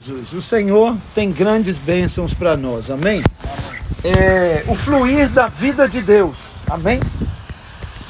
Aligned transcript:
Jesus. 0.00 0.32
O 0.32 0.40
Senhor 0.40 0.96
tem 1.14 1.30
grandes 1.30 1.76
bênçãos 1.76 2.32
para 2.32 2.56
nós, 2.56 2.90
amém? 2.90 3.22
É, 4.02 4.64
o 4.66 4.74
fluir 4.74 5.28
da 5.28 5.46
vida 5.46 5.86
de 5.86 6.00
Deus, 6.00 6.38
amém? 6.66 6.98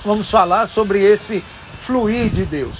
Vamos 0.04 0.30
falar 0.30 0.68
sobre 0.68 1.00
esse 1.00 1.42
fluir 1.82 2.30
de 2.30 2.44
Deus. 2.44 2.76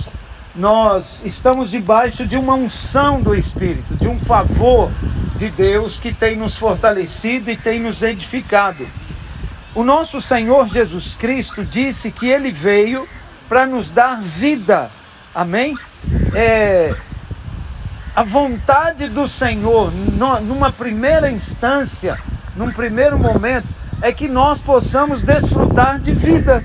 Nós 0.55 1.25
estamos 1.25 1.73
debaixo 1.73 2.25
de 2.25 2.37
uma 2.37 2.55
unção 2.55 3.21
do 3.21 3.35
Espírito, 3.35 3.97
de 3.97 4.07
um 4.07 4.19
favor 4.21 4.93
de 5.35 5.51
Deus 5.51 5.99
que 5.99 6.15
tem 6.15 6.37
nos 6.37 6.57
fortalecido 6.57 7.51
e 7.51 7.57
tem 7.57 7.81
nos 7.81 8.05
edificado. 8.05 8.87
O 9.75 9.83
nosso 9.83 10.21
Senhor 10.21 10.69
Jesus 10.69 11.17
Cristo 11.17 11.65
disse 11.65 12.13
que 12.13 12.29
ele 12.29 12.53
veio 12.53 13.09
para 13.49 13.67
nos 13.67 13.91
dar 13.91 14.21
vida, 14.21 14.89
amém? 15.35 15.77
É, 16.33 16.95
a 18.21 18.23
vontade 18.23 19.09
do 19.09 19.27
Senhor, 19.27 19.91
numa 20.43 20.71
primeira 20.71 21.31
instância, 21.31 22.19
num 22.55 22.71
primeiro 22.71 23.19
momento, 23.19 23.67
é 24.03 24.13
que 24.13 24.29
nós 24.29 24.61
possamos 24.61 25.23
desfrutar 25.23 25.99
de 25.99 26.13
vida. 26.13 26.63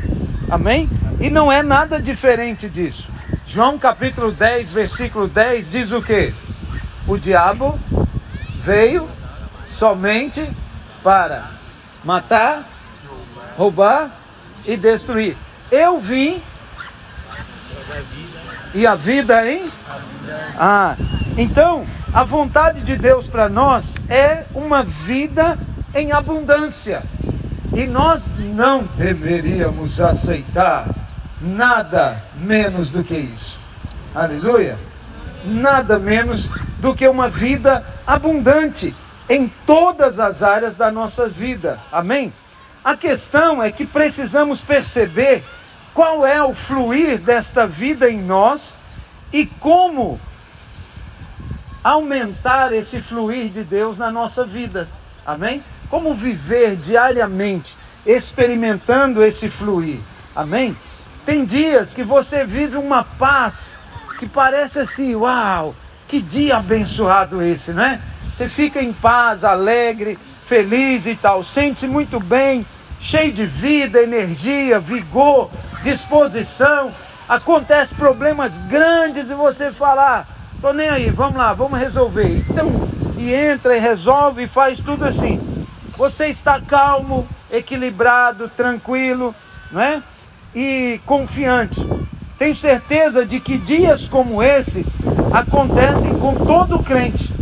Amém? 0.52 0.90
E 1.18 1.30
não 1.30 1.50
é 1.50 1.64
nada 1.64 1.98
diferente 2.02 2.68
disso. 2.68 3.08
João 3.48 3.80
capítulo 3.80 4.34
10, 4.34 4.74
versículo 4.74 5.30
10 5.30 5.72
diz 5.72 5.94
o 5.94 6.02
que? 6.02 6.34
O 7.08 7.18
diabo 7.18 7.80
veio 8.58 9.08
somente 9.72 10.46
para 11.02 11.52
matar, 12.04 12.68
roubar 13.58 14.12
e 14.66 14.76
destruir. 14.76 15.38
Eu 15.72 16.02
vim 16.02 16.44
e 18.74 18.86
a 18.86 18.96
vida 18.96 19.50
em 19.50 19.72
ah, 20.60 20.98
então, 21.38 21.86
a 22.14 22.24
vontade 22.24 22.82
de 22.82 22.96
Deus 22.96 23.28
para 23.28 23.50
nós 23.50 23.96
é 24.08 24.46
uma 24.54 24.84
vida 24.84 25.58
em 25.94 26.12
abundância. 26.12 27.04
E 27.74 27.86
nós 27.86 28.32
não 28.38 28.84
deveríamos 28.96 30.00
aceitar 30.00 30.88
nada 31.42 32.22
menos 32.38 32.92
do 32.92 33.04
que 33.04 33.16
isso. 33.16 33.60
Aleluia! 34.14 34.78
Nada 35.46 36.00
menos 36.00 36.50
do 36.80 36.96
que 36.96 37.08
uma 37.08 37.30
vida 37.30 37.86
abundante 38.08 38.96
em 39.28 39.52
todas 39.66 40.20
as 40.20 40.42
áreas 40.42 40.76
da 40.76 40.90
nossa 40.90 41.28
vida. 41.28 41.80
Amém? 41.92 42.32
A 42.84 42.96
questão 42.96 43.62
é 43.62 43.72
que 43.72 43.86
precisamos 43.86 44.64
perceber 44.64 45.44
qual 45.94 46.26
é 46.26 46.42
o 46.42 46.54
fluir 46.54 47.20
desta 47.20 47.68
vida 47.68 48.10
em 48.10 48.22
nós 48.22 48.78
e 49.34 49.46
como 49.46 50.20
aumentar 51.86 52.74
esse 52.74 53.00
fluir 53.00 53.50
de 53.50 53.64
Deus 53.64 54.00
na 54.00 54.10
nossa 54.10 54.44
vida. 54.44 54.90
Amém? 55.24 55.64
Como 55.88 56.16
viver 56.16 56.76
diariamente 56.76 57.78
experimentando 58.04 59.24
esse 59.24 59.50
fluir. 59.50 60.00
Amém? 60.36 60.76
Tem 61.28 61.46
dias 61.46 61.94
que 61.94 62.04
você 62.04 62.44
vive 62.44 62.76
uma 62.76 63.04
paz 63.04 63.78
que 64.18 64.28
parece 64.28 64.80
assim, 64.80 65.14
uau, 65.14 65.76
que 66.08 66.24
dia 66.24 66.58
abençoado 66.58 67.44
esse, 67.44 67.72
né? 67.72 68.02
Você 68.34 68.50
fica 68.50 68.82
em 68.82 68.92
paz, 68.92 69.46
alegre, 69.46 70.18
feliz 70.48 71.06
e 71.06 71.16
tal, 71.16 71.44
sente-se 71.44 71.88
muito 71.88 72.20
bem, 72.20 72.66
cheio 73.00 73.32
de 73.32 73.46
vida, 73.46 74.02
energia, 74.02 74.80
vigor, 74.80 75.52
disposição. 75.84 76.92
Acontece 77.30 77.94
problemas 77.94 78.58
grandes 78.62 79.30
e 79.30 79.36
você 79.36 79.72
fala, 79.72 80.26
Tô 80.62 80.74
nem 80.74 80.90
aí, 80.90 81.10
vamos 81.10 81.36
lá, 81.36 81.54
vamos 81.54 81.80
resolver. 81.80 82.44
Então, 82.50 82.72
e 83.18 83.34
entra 83.34 83.76
e 83.76 83.80
resolve 83.80 84.44
e 84.44 84.48
faz 84.48 84.80
tudo 84.80 85.06
assim. 85.06 85.40
Você 85.98 86.28
está 86.28 86.60
calmo, 86.60 87.28
equilibrado, 87.52 88.50
tranquilo, 88.50 89.34
não 89.72 89.82
é? 89.82 90.02
E 90.54 91.00
confiante. 91.06 91.86
Tenho 92.38 92.56
certeza 92.56 93.26
de 93.26 93.40
que 93.40 93.58
dias 93.58 94.08
como 94.08 94.44
esses 94.44 94.98
acontecem 95.32 96.18
com 96.18 96.34
todo 96.34 96.84
crente. 96.84 97.34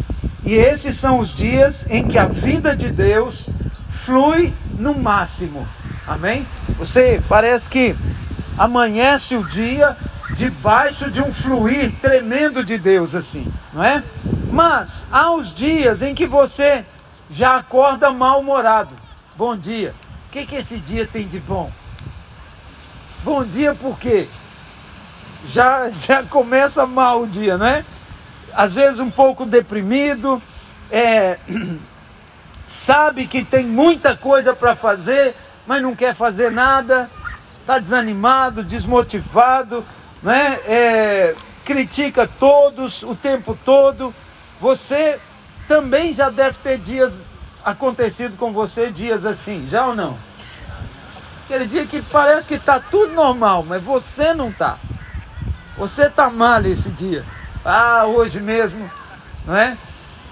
E 0.45 0.53
esses 0.53 0.97
são 0.97 1.19
os 1.19 1.35
dias 1.35 1.89
em 1.89 2.07
que 2.07 2.17
a 2.17 2.25
vida 2.25 2.75
de 2.75 2.91
Deus 2.91 3.49
flui 3.89 4.53
no 4.77 4.93
máximo. 4.93 5.67
Amém? 6.05 6.45
Você 6.77 7.21
parece 7.29 7.69
que 7.69 7.95
amanhece 8.57 9.35
o 9.35 9.43
dia 9.43 9.95
debaixo 10.31 11.11
de 11.11 11.21
um 11.21 11.33
fluir 11.33 11.91
tremendo 12.01 12.63
de 12.63 12.77
Deus, 12.77 13.13
assim, 13.13 13.51
não 13.73 13.83
é? 13.83 14.03
Mas 14.51 15.07
há 15.11 15.31
os 15.31 15.53
dias 15.53 16.01
em 16.01 16.15
que 16.15 16.25
você 16.25 16.85
já 17.29 17.57
acorda 17.57 18.11
mal-humorado. 18.11 18.95
Bom 19.35 19.55
dia. 19.55 19.93
O 20.27 20.31
que, 20.31 20.45
que 20.45 20.55
esse 20.55 20.77
dia 20.77 21.07
tem 21.11 21.27
de 21.27 21.39
bom? 21.39 21.69
Bom 23.23 23.43
dia 23.43 23.75
por 23.75 23.97
quê? 23.99 24.27
Já, 25.47 25.89
já 25.91 26.23
começa 26.23 26.85
mal 26.85 27.23
o 27.23 27.27
dia, 27.27 27.57
não 27.57 27.65
é? 27.65 27.85
Às 28.53 28.75
vezes 28.75 28.99
um 28.99 29.09
pouco 29.09 29.45
deprimido, 29.45 30.41
é, 30.91 31.37
sabe 32.65 33.27
que 33.27 33.43
tem 33.43 33.65
muita 33.65 34.15
coisa 34.15 34.53
para 34.53 34.75
fazer, 34.75 35.35
mas 35.65 35.81
não 35.81 35.95
quer 35.95 36.13
fazer 36.13 36.51
nada, 36.51 37.09
está 37.61 37.79
desanimado, 37.79 38.63
desmotivado, 38.63 39.83
né? 40.23 40.59
É, 40.65 41.35
critica 41.65 42.27
todos 42.39 43.03
o 43.03 43.15
tempo 43.15 43.57
todo. 43.63 44.13
Você 44.59 45.19
também 45.67 46.13
já 46.13 46.29
deve 46.29 46.57
ter 46.63 46.77
dias 46.77 47.25
acontecido 47.63 48.37
com 48.37 48.51
você, 48.51 48.89
dias 48.89 49.25
assim, 49.25 49.67
já 49.69 49.87
ou 49.87 49.95
não? 49.95 50.17
Aquele 51.45 51.65
dia 51.65 51.85
que 51.85 52.01
parece 52.01 52.47
que 52.47 52.55
está 52.55 52.79
tudo 52.79 53.13
normal, 53.13 53.63
mas 53.67 53.83
você 53.83 54.33
não 54.33 54.49
está. 54.49 54.77
Você 55.77 56.05
está 56.05 56.29
mal 56.29 56.65
esse 56.65 56.89
dia. 56.89 57.25
Ah, 57.65 58.05
hoje 58.05 58.39
mesmo, 58.39 58.89
não 59.45 59.55
é? 59.55 59.77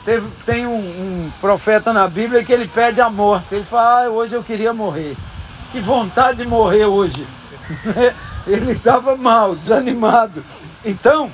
Teve, 0.06 0.28
tem 0.46 0.66
um, 0.66 0.78
um, 0.78 1.32
profeta 1.40 1.94
na 1.94 2.08
Bíblia 2.08 2.44
que 2.44 2.52
ele 2.52 2.68
pede 2.68 3.02
a 3.02 3.10
morte. 3.10 3.56
Ele 3.56 3.66
fala, 3.66 4.06
ah, 4.06 4.10
hoje 4.10 4.34
eu 4.34 4.44
queria 4.44 4.74
morrer. 4.74 5.16
Que 5.72 5.80
vontade 5.80 6.40
de 6.40 6.48
morrer 6.48 6.86
hoje. 6.86 7.26
ele 8.48 8.72
estava 8.72 9.16
mal, 9.16 9.56
desanimado. 9.56 10.44
Então, 10.84 11.32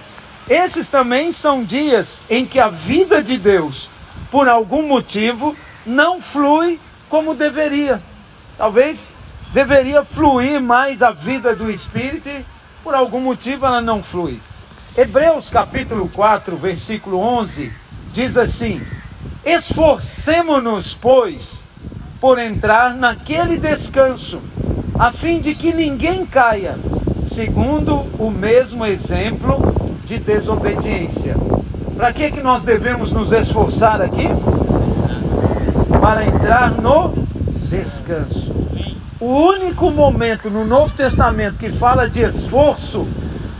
esses 0.49 0.87
também 0.87 1.31
são 1.31 1.63
dias 1.63 2.23
em 2.29 2.45
que 2.45 2.59
a 2.59 2.69
vida 2.69 3.21
de 3.21 3.37
Deus, 3.37 3.89
por 4.31 4.47
algum 4.47 4.87
motivo, 4.87 5.55
não 5.85 6.21
flui 6.21 6.79
como 7.09 7.35
deveria. 7.35 8.01
Talvez 8.57 9.09
deveria 9.53 10.03
fluir 10.03 10.61
mais 10.61 11.01
a 11.01 11.11
vida 11.11 11.55
do 11.55 11.69
Espírito 11.69 12.29
e 12.29 12.45
por 12.83 12.93
algum 12.93 13.19
motivo 13.19 13.65
ela 13.65 13.81
não 13.81 14.01
flui. 14.03 14.39
Hebreus 14.95 15.51
capítulo 15.51 16.09
4, 16.09 16.57
versículo 16.57 17.19
11 17.19 17.71
diz 18.13 18.37
assim: 18.37 18.81
Esforcemo-nos, 19.45 20.95
pois, 20.95 21.65
por 22.19 22.39
entrar 22.39 22.95
naquele 22.95 23.57
descanso, 23.57 24.41
a 24.97 25.11
fim 25.11 25.39
de 25.39 25.53
que 25.53 25.73
ninguém 25.73 26.25
caia 26.25 26.75
segundo 27.23 28.05
o 28.17 28.31
mesmo 28.31 28.85
exemplo 28.85 29.93
de 30.05 30.17
desobediência. 30.17 31.35
Para 31.95 32.13
que, 32.13 32.31
que 32.31 32.41
nós 32.41 32.63
devemos 32.63 33.11
nos 33.11 33.31
esforçar 33.31 34.01
aqui? 34.01 34.27
Para 36.01 36.25
entrar 36.25 36.71
no 36.71 37.13
descanso. 37.69 38.55
O 39.19 39.25
único 39.25 39.91
momento 39.91 40.49
no 40.49 40.65
Novo 40.65 40.93
Testamento 40.93 41.57
que 41.57 41.71
fala 41.71 42.09
de 42.09 42.21
esforço, 42.21 43.07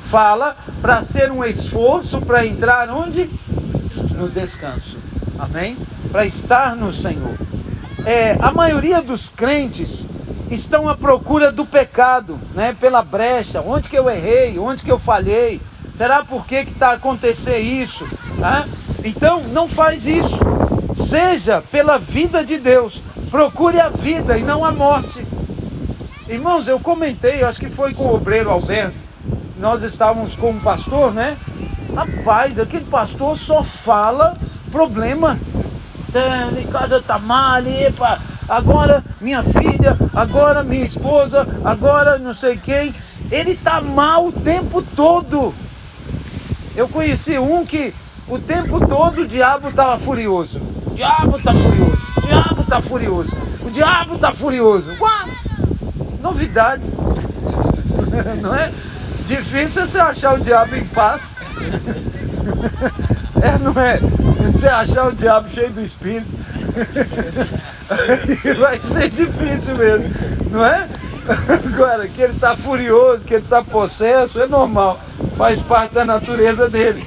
fala 0.10 0.56
para 0.82 1.04
ser 1.04 1.32
um 1.32 1.44
esforço 1.44 2.22
para 2.22 2.46
entrar 2.46 2.90
onde? 2.90 3.30
No 4.16 4.30
descanso. 4.30 4.98
Amém? 5.38 5.78
Para 6.12 6.26
estar 6.26 6.76
no 6.76 6.94
Senhor. 6.94 7.36
É, 8.06 8.38
a 8.40 8.52
maioria 8.52 9.02
dos 9.02 9.32
crentes 9.32 10.08
estão 10.50 10.88
à 10.88 10.96
procura 10.96 11.52
do 11.52 11.66
pecado, 11.66 12.40
né? 12.54 12.76
Pela 12.80 13.02
brecha, 13.02 13.62
onde 13.62 13.90
que 13.90 13.98
eu 13.98 14.10
errei, 14.10 14.58
onde 14.58 14.84
que 14.84 14.92
eu 14.92 15.00
falhei, 15.00 15.62
será 15.96 16.24
por 16.24 16.46
que 16.46 16.56
está 16.56 16.92
acontecendo 16.92 17.60
isso? 17.60 18.08
Tá? 18.40 18.66
Então 19.04 19.44
não 19.44 19.68
faz 19.68 20.08
isso. 20.08 20.40
Seja 20.96 21.62
pela 21.62 21.98
vida 21.98 22.44
de 22.44 22.58
Deus, 22.58 23.04
procure 23.30 23.80
a 23.80 23.90
vida 23.90 24.38
e 24.38 24.44
não 24.44 24.64
a 24.64 24.72
morte. 24.72 25.26
Irmãos, 26.28 26.68
eu 26.68 26.80
comentei, 26.80 27.44
acho 27.44 27.60
que 27.60 27.70
foi 27.70 27.94
com 27.94 28.04
o 28.04 28.16
obreiro 28.16 28.50
Alberto, 28.50 29.02
nós 29.58 29.84
estávamos 29.84 30.36
com 30.36 30.52
um 30.52 30.60
pastor, 30.60 31.14
né? 31.14 31.38
Rapaz, 31.96 32.60
aquele 32.60 32.86
pastor 32.86 33.38
só 33.38 33.64
fala 33.64 34.36
problema. 34.72 35.40
Em 36.60 36.68
casa 36.68 37.02
tá 37.02 37.20
mal, 37.20 37.66
epa, 37.66 38.20
agora 38.48 39.04
minha 39.20 39.44
filha, 39.44 39.98
agora 40.14 40.64
minha 40.64 40.84
esposa, 40.84 41.48
agora 41.64 42.18
não 42.18 42.34
sei 42.34 42.58
quem. 42.58 42.94
Ele 43.32 43.52
está 43.52 43.82
mal 43.82 44.28
o 44.28 44.32
tempo 44.32 44.82
todo. 44.82 45.54
Eu 46.76 46.88
conheci 46.88 47.38
um 47.38 47.66
que 47.66 47.94
O 48.28 48.38
tempo 48.38 48.86
todo 48.86 49.22
o 49.22 49.28
diabo 49.28 49.70
estava 49.70 49.98
furioso. 49.98 50.60
O 50.86 50.96
diabo 50.96 51.38
está 51.38 51.54
furioso. 51.54 51.98
O 52.18 52.22
diabo 52.22 52.62
está 52.62 52.82
furioso. 52.82 53.38
O 53.62 53.72
diabo 53.72 54.16
está 54.16 54.32
furioso. 54.34 54.92
Uau! 55.00 55.30
Novidade. 56.22 56.84
Não 58.42 58.54
é? 58.54 58.70
Difícil 59.28 59.88
você 59.88 60.00
achar 60.00 60.36
o 60.36 60.40
diabo 60.40 60.76
em 60.76 60.86
paz. 60.86 61.36
É, 63.40 63.56
não 63.60 63.80
é? 63.80 64.00
Você 64.42 64.68
achar 64.68 65.10
o 65.10 65.16
diabo 65.16 65.48
cheio 65.50 65.70
do 65.70 65.82
espírito. 65.82 66.28
Vai 68.60 68.80
ser 68.86 69.10
difícil 69.10 69.76
mesmo, 69.76 70.14
não 70.52 70.66
é? 70.66 70.88
Agora, 71.50 72.08
que 72.08 72.22
ele 72.22 72.34
está 72.34 72.56
furioso, 72.56 73.26
que 73.26 73.34
ele 73.34 73.44
está 73.44 73.62
possesso, 73.64 74.40
é 74.40 74.48
normal, 74.48 75.00
faz 75.38 75.62
parte 75.62 75.94
da 75.94 76.06
natureza 76.06 76.70
dele. 76.70 77.06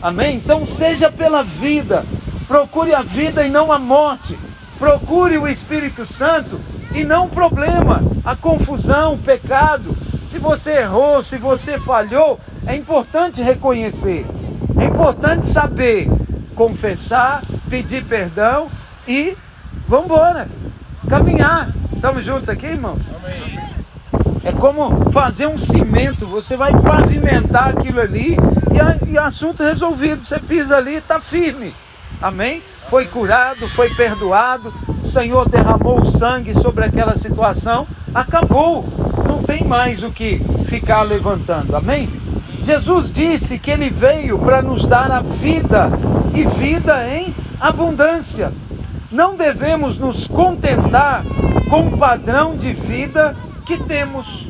Amém? 0.00 0.36
Então, 0.36 0.66
seja 0.66 1.10
pela 1.10 1.42
vida, 1.42 2.04
procure 2.46 2.94
a 2.94 3.02
vida 3.02 3.46
e 3.46 3.50
não 3.50 3.72
a 3.72 3.78
morte, 3.78 4.38
procure 4.78 5.38
o 5.38 5.48
Espírito 5.48 6.04
Santo 6.04 6.60
e 6.94 7.04
não 7.04 7.26
o 7.26 7.30
problema, 7.30 8.02
a 8.24 8.36
confusão, 8.36 9.14
o 9.14 9.18
pecado. 9.18 9.96
Se 10.30 10.38
você 10.38 10.78
errou, 10.78 11.22
se 11.22 11.38
você 11.38 11.78
falhou, 11.78 12.38
é 12.66 12.76
importante 12.76 13.42
reconhecer, 13.42 14.26
é 14.78 14.84
importante 14.84 15.46
saber, 15.46 16.08
confessar, 16.54 17.42
pedir 17.70 18.04
perdão 18.04 18.68
e 19.12 19.36
vamos 19.86 20.06
embora, 20.06 20.48
caminhar. 21.06 21.70
Estamos 21.94 22.24
juntos 22.24 22.48
aqui, 22.48 22.66
irmãos? 22.66 23.02
É 24.42 24.50
como 24.52 25.10
fazer 25.12 25.46
um 25.46 25.58
cimento, 25.58 26.26
você 26.26 26.56
vai 26.56 26.72
pavimentar 26.80 27.68
aquilo 27.68 28.00
ali 28.00 28.36
e, 29.06 29.12
e 29.12 29.18
assunto 29.18 29.62
resolvido. 29.62 30.24
Você 30.24 30.38
pisa 30.38 30.78
ali 30.78 30.94
e 30.94 30.96
está 30.96 31.20
firme. 31.20 31.74
Amém? 32.22 32.62
Foi 32.88 33.04
curado, 33.04 33.68
foi 33.68 33.94
perdoado, 33.94 34.72
o 35.02 35.06
Senhor 35.06 35.48
derramou 35.48 36.00
o 36.00 36.10
sangue 36.10 36.54
sobre 36.54 36.84
aquela 36.86 37.14
situação, 37.14 37.86
acabou. 38.14 38.84
Não 39.28 39.42
tem 39.42 39.62
mais 39.62 40.02
o 40.02 40.10
que 40.10 40.40
ficar 40.66 41.02
levantando. 41.02 41.76
Amém? 41.76 42.08
Jesus 42.64 43.12
disse 43.12 43.58
que 43.58 43.70
ele 43.70 43.90
veio 43.90 44.38
para 44.38 44.62
nos 44.62 44.86
dar 44.86 45.10
a 45.10 45.20
vida 45.20 45.90
e 46.34 46.44
vida 46.46 47.06
em 47.08 47.34
abundância. 47.60 48.52
Não 49.12 49.36
devemos 49.36 49.98
nos 49.98 50.26
contentar 50.26 51.22
com 51.68 51.88
o 51.88 51.98
padrão 51.98 52.56
de 52.56 52.72
vida 52.72 53.36
que 53.66 53.76
temos. 53.76 54.48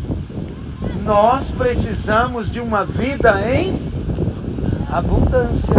Nós 1.02 1.50
precisamos 1.50 2.48
de 2.48 2.60
uma 2.60 2.84
vida 2.84 3.42
em 3.52 3.76
abundância. 4.88 5.74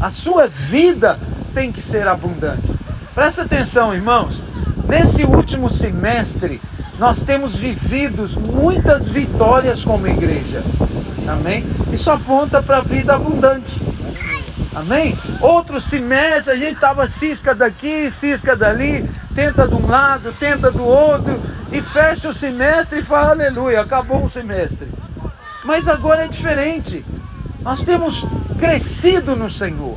A 0.00 0.10
sua 0.10 0.48
vida 0.48 1.16
tem 1.54 1.70
que 1.70 1.80
ser 1.80 2.08
abundante. 2.08 2.74
Presta 3.14 3.42
atenção, 3.42 3.94
irmãos. 3.94 4.42
Nesse 4.88 5.24
último 5.24 5.70
semestre, 5.70 6.60
nós 6.98 7.22
temos 7.22 7.56
vivido 7.56 8.28
muitas 8.52 9.08
vitórias 9.08 9.84
como 9.84 10.08
igreja. 10.08 10.60
Amém? 11.28 11.64
Isso 11.92 12.10
aponta 12.10 12.60
para 12.60 12.78
a 12.78 12.82
vida 12.82 13.14
abundante. 13.14 13.80
Amém? 14.74 15.16
Outro 15.40 15.80
semestre 15.80 16.52
a 16.52 16.56
gente 16.56 16.74
estava 16.74 17.06
cisca 17.06 17.54
daqui, 17.54 18.10
cisca 18.10 18.56
dali, 18.56 19.08
tenta 19.34 19.68
de 19.68 19.74
um 19.74 19.86
lado, 19.86 20.32
tenta 20.32 20.70
do 20.70 20.84
outro, 20.84 21.40
e 21.70 21.80
fecha 21.80 22.28
o 22.28 22.34
semestre 22.34 23.00
e 23.00 23.04
fala 23.04 23.30
aleluia, 23.30 23.80
acabou 23.80 24.24
o 24.24 24.28
semestre. 24.28 24.88
Mas 25.64 25.88
agora 25.88 26.24
é 26.24 26.28
diferente. 26.28 27.04
Nós 27.62 27.82
temos 27.84 28.26
crescido 28.58 29.34
no 29.34 29.50
Senhor. 29.50 29.96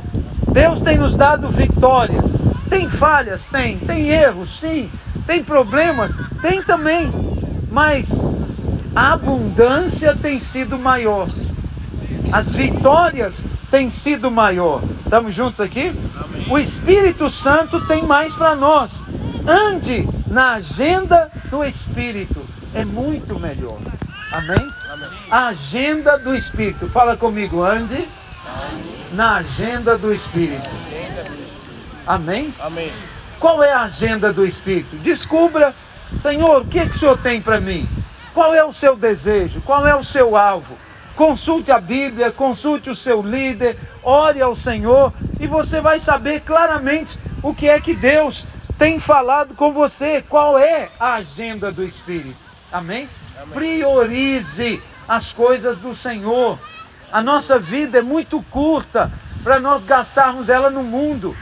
Deus 0.52 0.80
tem 0.80 0.96
nos 0.96 1.16
dado 1.16 1.50
vitórias. 1.50 2.32
Tem 2.70 2.88
falhas? 2.88 3.44
Tem. 3.46 3.78
Tem 3.78 4.08
erros? 4.08 4.60
Sim. 4.60 4.90
Tem 5.26 5.44
problemas? 5.44 6.16
Tem 6.40 6.62
também. 6.62 7.12
Mas 7.70 8.24
a 8.94 9.12
abundância 9.12 10.16
tem 10.16 10.40
sido 10.40 10.78
maior. 10.78 11.28
As 12.32 12.54
vitórias 12.54 13.46
têm 13.70 13.88
sido 13.88 14.30
maior. 14.30 14.82
Estamos 15.04 15.34
juntos 15.34 15.60
aqui? 15.60 15.92
Amém. 16.22 16.46
O 16.50 16.58
Espírito 16.58 17.30
Santo 17.30 17.80
tem 17.86 18.02
mais 18.02 18.34
para 18.36 18.54
nós. 18.54 19.02
Ande 19.46 20.06
na 20.26 20.54
agenda 20.54 21.30
do 21.50 21.64
Espírito. 21.64 22.40
É 22.74 22.84
muito 22.84 23.38
melhor. 23.38 23.78
Amém? 24.30 24.72
Amém? 24.90 25.08
A 25.30 25.46
agenda 25.48 26.18
do 26.18 26.34
Espírito. 26.34 26.86
Fala 26.88 27.16
comigo, 27.16 27.62
ande, 27.62 28.06
na 29.12 29.36
agenda 29.36 29.96
do 29.96 30.12
Espírito. 30.12 30.68
Amém? 32.06 32.52
Amém? 32.60 32.92
Qual 33.40 33.62
é 33.62 33.72
a 33.72 33.82
agenda 33.82 34.32
do 34.32 34.44
Espírito? 34.44 34.96
Descubra, 34.96 35.74
Senhor, 36.20 36.62
o 36.62 36.64
que, 36.66 36.78
é 36.78 36.86
que 36.86 36.96
o 36.96 36.98
Senhor 36.98 37.16
tem 37.18 37.40
para 37.40 37.60
mim? 37.60 37.88
Qual 38.34 38.54
é 38.54 38.64
o 38.64 38.72
seu 38.72 38.94
desejo? 38.94 39.60
Qual 39.62 39.86
é 39.86 39.94
o 39.94 40.04
seu 40.04 40.36
alvo? 40.36 40.76
Consulte 41.18 41.72
a 41.72 41.80
Bíblia, 41.80 42.30
consulte 42.30 42.88
o 42.88 42.94
seu 42.94 43.20
líder, 43.20 43.76
ore 44.04 44.40
ao 44.40 44.54
Senhor 44.54 45.12
e 45.40 45.48
você 45.48 45.80
vai 45.80 45.98
saber 45.98 46.42
claramente 46.42 47.18
o 47.42 47.52
que 47.52 47.68
é 47.68 47.80
que 47.80 47.92
Deus 47.92 48.46
tem 48.78 49.00
falado 49.00 49.52
com 49.52 49.72
você. 49.72 50.22
Qual 50.28 50.56
é 50.56 50.88
a 51.00 51.14
agenda 51.14 51.72
do 51.72 51.82
Espírito? 51.82 52.36
Amém? 52.70 53.08
Amém? 53.36 53.52
Priorize 53.52 54.80
as 55.08 55.32
coisas 55.32 55.80
do 55.80 55.92
Senhor. 55.92 56.56
A 57.10 57.20
nossa 57.20 57.58
vida 57.58 57.98
é 57.98 58.02
muito 58.02 58.40
curta 58.42 59.10
para 59.42 59.58
nós 59.58 59.84
gastarmos 59.84 60.48
ela 60.48 60.70
no 60.70 60.84
mundo, 60.84 61.36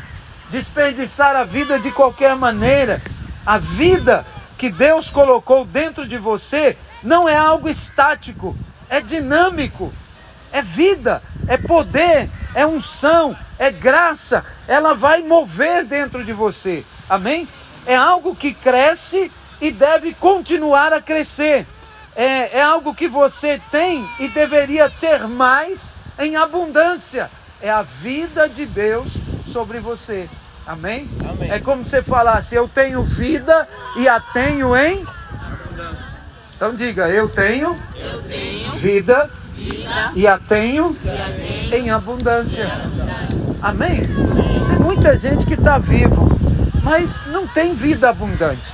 desperdiçar 0.48 1.36
a 1.36 1.44
vida 1.44 1.78
de 1.78 1.90
qualquer 1.90 2.34
maneira. 2.34 3.02
A 3.44 3.58
vida 3.58 4.24
que 4.56 4.70
Deus 4.70 5.10
colocou 5.10 5.66
dentro 5.66 6.08
de 6.08 6.16
você 6.16 6.78
não 7.02 7.28
é 7.28 7.36
algo 7.36 7.68
estático, 7.68 8.56
é 8.88 9.00
dinâmico, 9.00 9.92
é 10.52 10.62
vida, 10.62 11.22
é 11.48 11.56
poder, 11.56 12.28
é 12.54 12.66
unção, 12.66 13.36
é 13.58 13.70
graça, 13.70 14.44
ela 14.66 14.94
vai 14.94 15.22
mover 15.22 15.84
dentro 15.84 16.24
de 16.24 16.32
você. 16.32 16.84
Amém? 17.08 17.48
É 17.86 17.94
algo 17.94 18.34
que 18.34 18.52
cresce 18.52 19.30
e 19.60 19.70
deve 19.70 20.14
continuar 20.14 20.92
a 20.92 21.00
crescer. 21.00 21.66
É, 22.14 22.58
é 22.58 22.62
algo 22.62 22.94
que 22.94 23.08
você 23.08 23.60
tem 23.70 24.04
e 24.18 24.28
deveria 24.28 24.88
ter 24.88 25.28
mais 25.28 25.94
em 26.18 26.36
abundância. 26.36 27.30
É 27.60 27.70
a 27.70 27.82
vida 27.82 28.48
de 28.48 28.66
Deus 28.66 29.14
sobre 29.52 29.78
você. 29.78 30.28
Amém? 30.66 31.08
Amém? 31.28 31.50
É 31.50 31.60
como 31.60 31.84
você 31.84 32.02
falasse: 32.02 32.54
Eu 32.54 32.68
tenho 32.68 33.02
vida 33.02 33.68
e 33.96 34.08
a 34.08 34.18
tenho 34.18 34.74
em 34.74 35.06
então 36.56 36.74
diga, 36.74 37.06
eu 37.10 37.28
tenho, 37.28 37.76
eu 37.94 38.22
tenho 38.22 38.72
vida, 38.76 39.30
vida, 39.54 40.12
e 40.14 40.26
a 40.26 40.38
tenho, 40.38 40.96
e 41.04 41.08
a 41.10 41.68
tenho 41.70 41.84
em 41.84 41.90
abundância. 41.90 42.66
Amém? 43.60 44.00
Tem 44.00 44.78
muita 44.78 45.14
gente 45.18 45.44
que 45.44 45.52
está 45.52 45.76
vivo, 45.76 46.30
mas 46.82 47.26
não 47.26 47.46
tem 47.46 47.74
vida 47.74 48.08
abundante. 48.08 48.72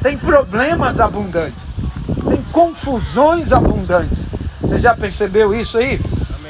Tem 0.00 0.16
problemas 0.16 1.00
abundantes. 1.00 1.74
Tem 2.28 2.40
confusões 2.52 3.52
abundantes. 3.52 4.26
Você 4.60 4.78
já 4.78 4.94
percebeu 4.94 5.52
isso 5.52 5.78
aí? 5.78 6.00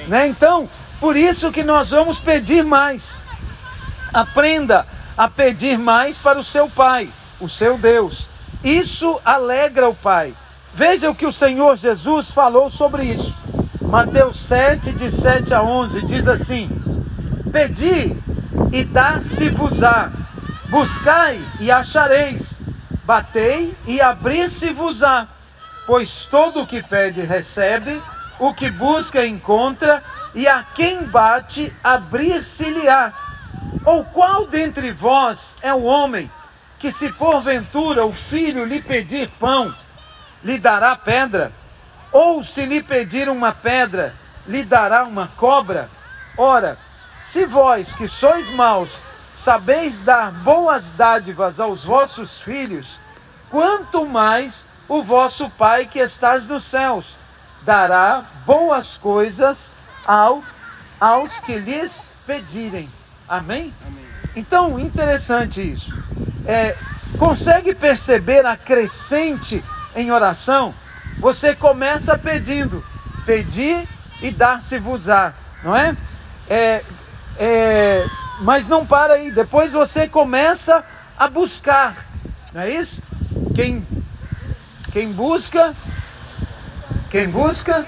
Né? 0.09 0.29
Então, 0.29 0.69
por 1.01 1.17
isso 1.17 1.51
que 1.51 1.63
nós 1.63 1.91
vamos 1.91 2.21
pedir 2.21 2.63
mais. 2.63 3.19
Aprenda 4.13 4.87
a 5.17 5.27
pedir 5.27 5.79
mais 5.79 6.19
para 6.19 6.39
o 6.39 6.45
seu 6.45 6.69
Pai, 6.69 7.09
o 7.41 7.49
seu 7.49 7.79
Deus. 7.79 8.28
Isso 8.63 9.21
alegra 9.25 9.89
o 9.89 9.95
Pai. 9.95 10.35
Veja 10.75 11.11
o 11.11 11.15
que 11.15 11.27
o 11.27 11.33
Senhor 11.33 11.77
Jesus 11.77 12.31
falou 12.31 12.69
sobre 12.69 13.05
isso. 13.05 13.35
Mateus 13.83 14.41
7, 14.41 14.93
de 14.93 15.11
7 15.11 15.55
a 15.55 15.63
11, 15.63 16.03
diz 16.03 16.29
assim: 16.29 16.69
Pedi 17.53 18.17
e 18.73 18.85
dar-se-vos-á, 18.85 20.11
buscai 20.69 21.41
e 21.61 21.71
achareis, 21.71 22.59
batei 23.05 23.75
e 23.87 24.01
abrir-se-vos-á. 24.01 25.29
Pois 25.87 26.27
todo 26.27 26.63
o 26.63 26.67
que 26.67 26.83
pede 26.83 27.23
recebe, 27.23 28.01
o 28.39 28.53
que 28.53 28.71
busca 28.71 29.25
encontra, 29.25 30.03
e 30.35 30.47
a 30.47 30.63
quem 30.75 31.05
bate 31.05 31.73
abrir-se-lhe-á. 31.83 33.13
Ou 33.85 34.05
qual 34.05 34.47
dentre 34.47 34.93
vós 34.93 35.57
é 35.63 35.73
o 35.73 35.85
homem 35.85 36.31
que 36.79 36.93
se 36.93 37.13
porventura 37.13 38.05
o 38.05 38.13
filho 38.13 38.65
lhe 38.65 38.81
pedir 38.81 39.29
pão, 39.39 39.75
lhe 40.43 40.59
dará 40.59 40.95
pedra? 40.97 41.53
Ou 42.13 42.43
se 42.43 42.65
lhe 42.65 42.83
pedir 42.83 43.29
uma 43.29 43.53
pedra, 43.53 44.15
lhe 44.47 44.65
dará 44.65 45.05
uma 45.05 45.29
cobra? 45.37 45.91
Ora, 46.37 46.79
se 47.23 47.45
vós 47.45 47.95
que 47.95 48.09
sois 48.09 48.51
maus, 48.51 48.91
sabeis 49.35 50.01
dar 50.01 50.31
boas 50.33 50.93
dádivas 50.93 51.61
aos 51.61 51.85
vossos 51.85 52.41
filhos, 52.41 52.99
quanto 53.51 54.07
mais 54.07 54.69
o 54.89 55.03
vosso 55.03 55.51
Pai 55.51 55.87
que 55.87 55.99
estás 55.99 56.47
nos 56.47 56.65
céus 56.65 57.17
dará 57.63 58.25
boas 58.47 58.97
coisas 58.97 59.73
ao, 60.07 60.43
aos 60.99 61.39
que 61.41 61.59
lhes 61.59 62.03
pedirem. 62.27 62.89
Amém? 63.29 63.75
Amém. 63.87 64.08
Então, 64.37 64.79
interessante 64.79 65.61
isso. 65.61 65.91
É, 66.47 66.77
consegue 67.19 67.75
perceber 67.75 68.47
a 68.47 68.57
crescente 68.57 69.63
em 69.95 70.11
oração? 70.11 70.75
Você 71.19 71.55
começa 71.55 72.17
pedindo, 72.17 72.85
pedir 73.27 73.87
e 74.23 74.31
dar-se-vos-á, 74.31 75.33
não 75.63 75.77
é? 75.77 75.97
é? 76.49 76.83
É, 77.39 78.07
Mas 78.41 78.69
não 78.69 78.87
para 78.87 79.15
aí, 79.15 79.31
depois 79.31 79.73
você 79.73 80.07
começa 80.09 80.85
a 81.17 81.29
buscar, 81.29 82.07
não 82.53 82.63
é 82.63 82.71
isso? 82.71 83.03
Quem, 83.55 83.87
quem 84.93 85.13
busca, 85.13 85.75
quem 87.11 87.29
busca, 87.29 87.85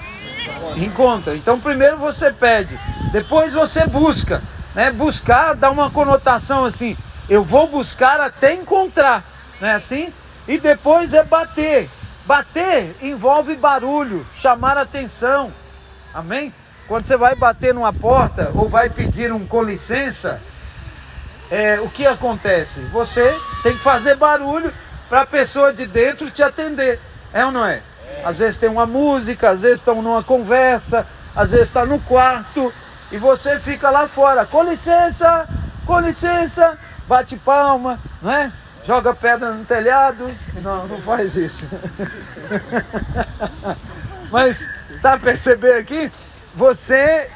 encontra. 0.75 1.35
Então 1.35 1.59
primeiro 1.59 1.97
você 1.97 2.31
pede, 2.31 2.77
depois 3.11 3.53
você 3.53 3.87
busca. 3.87 4.41
Né? 4.73 4.91
Buscar 4.91 5.55
dá 5.55 5.69
uma 5.69 5.89
conotação 5.89 6.65
assim, 6.65 6.97
eu 7.29 7.43
vou 7.43 7.67
buscar 7.67 8.19
até 8.19 8.53
encontrar, 8.53 9.23
não 9.59 9.67
é 9.67 9.73
assim? 9.73 10.13
E 10.47 10.57
depois 10.57 11.13
é 11.13 11.23
bater. 11.23 11.89
Bater 12.25 12.95
envolve 13.01 13.55
barulho, 13.55 14.25
chamar 14.33 14.77
atenção. 14.77 15.51
Amém? 16.13 16.53
Quando 16.87 17.05
você 17.05 17.15
vai 17.15 17.35
bater 17.35 17.73
numa 17.73 17.93
porta 17.93 18.51
ou 18.53 18.67
vai 18.67 18.89
pedir 18.89 19.31
um 19.31 19.45
com 19.45 19.63
licença, 19.63 20.41
é, 21.49 21.79
o 21.79 21.89
que 21.89 22.05
acontece? 22.05 22.79
Você 22.91 23.37
tem 23.63 23.73
que 23.73 23.83
fazer 23.83 24.15
barulho 24.15 24.73
para 25.09 25.21
a 25.21 25.25
pessoa 25.25 25.73
de 25.73 25.85
dentro 25.85 26.29
te 26.31 26.41
atender. 26.41 26.99
É 27.33 27.45
ou 27.45 27.51
não 27.51 27.65
é? 27.65 27.81
é? 28.07 28.21
Às 28.25 28.39
vezes 28.39 28.57
tem 28.57 28.69
uma 28.69 28.85
música, 28.85 29.49
às 29.49 29.61
vezes 29.61 29.79
estão 29.79 30.01
numa 30.01 30.23
conversa, 30.23 31.05
às 31.35 31.51
vezes 31.51 31.67
está 31.67 31.85
no 31.85 31.99
quarto 31.99 32.73
e 33.11 33.17
você 33.17 33.59
fica 33.59 33.89
lá 33.89 34.07
fora. 34.07 34.45
Com 34.45 34.63
licença, 34.63 35.47
com 35.85 35.99
licença, 35.99 36.77
bate 37.07 37.35
palma, 37.37 37.99
não 38.21 38.31
é? 38.31 38.51
Joga 38.85 39.13
pedra 39.13 39.51
no 39.51 39.65
telhado. 39.65 40.29
Não, 40.61 40.87
não 40.87 40.99
faz 41.01 41.35
isso. 41.35 41.69
Mas 44.31 44.67
tá 45.01 45.17
perceber 45.17 45.77
aqui? 45.77 46.11
Você 46.55 47.29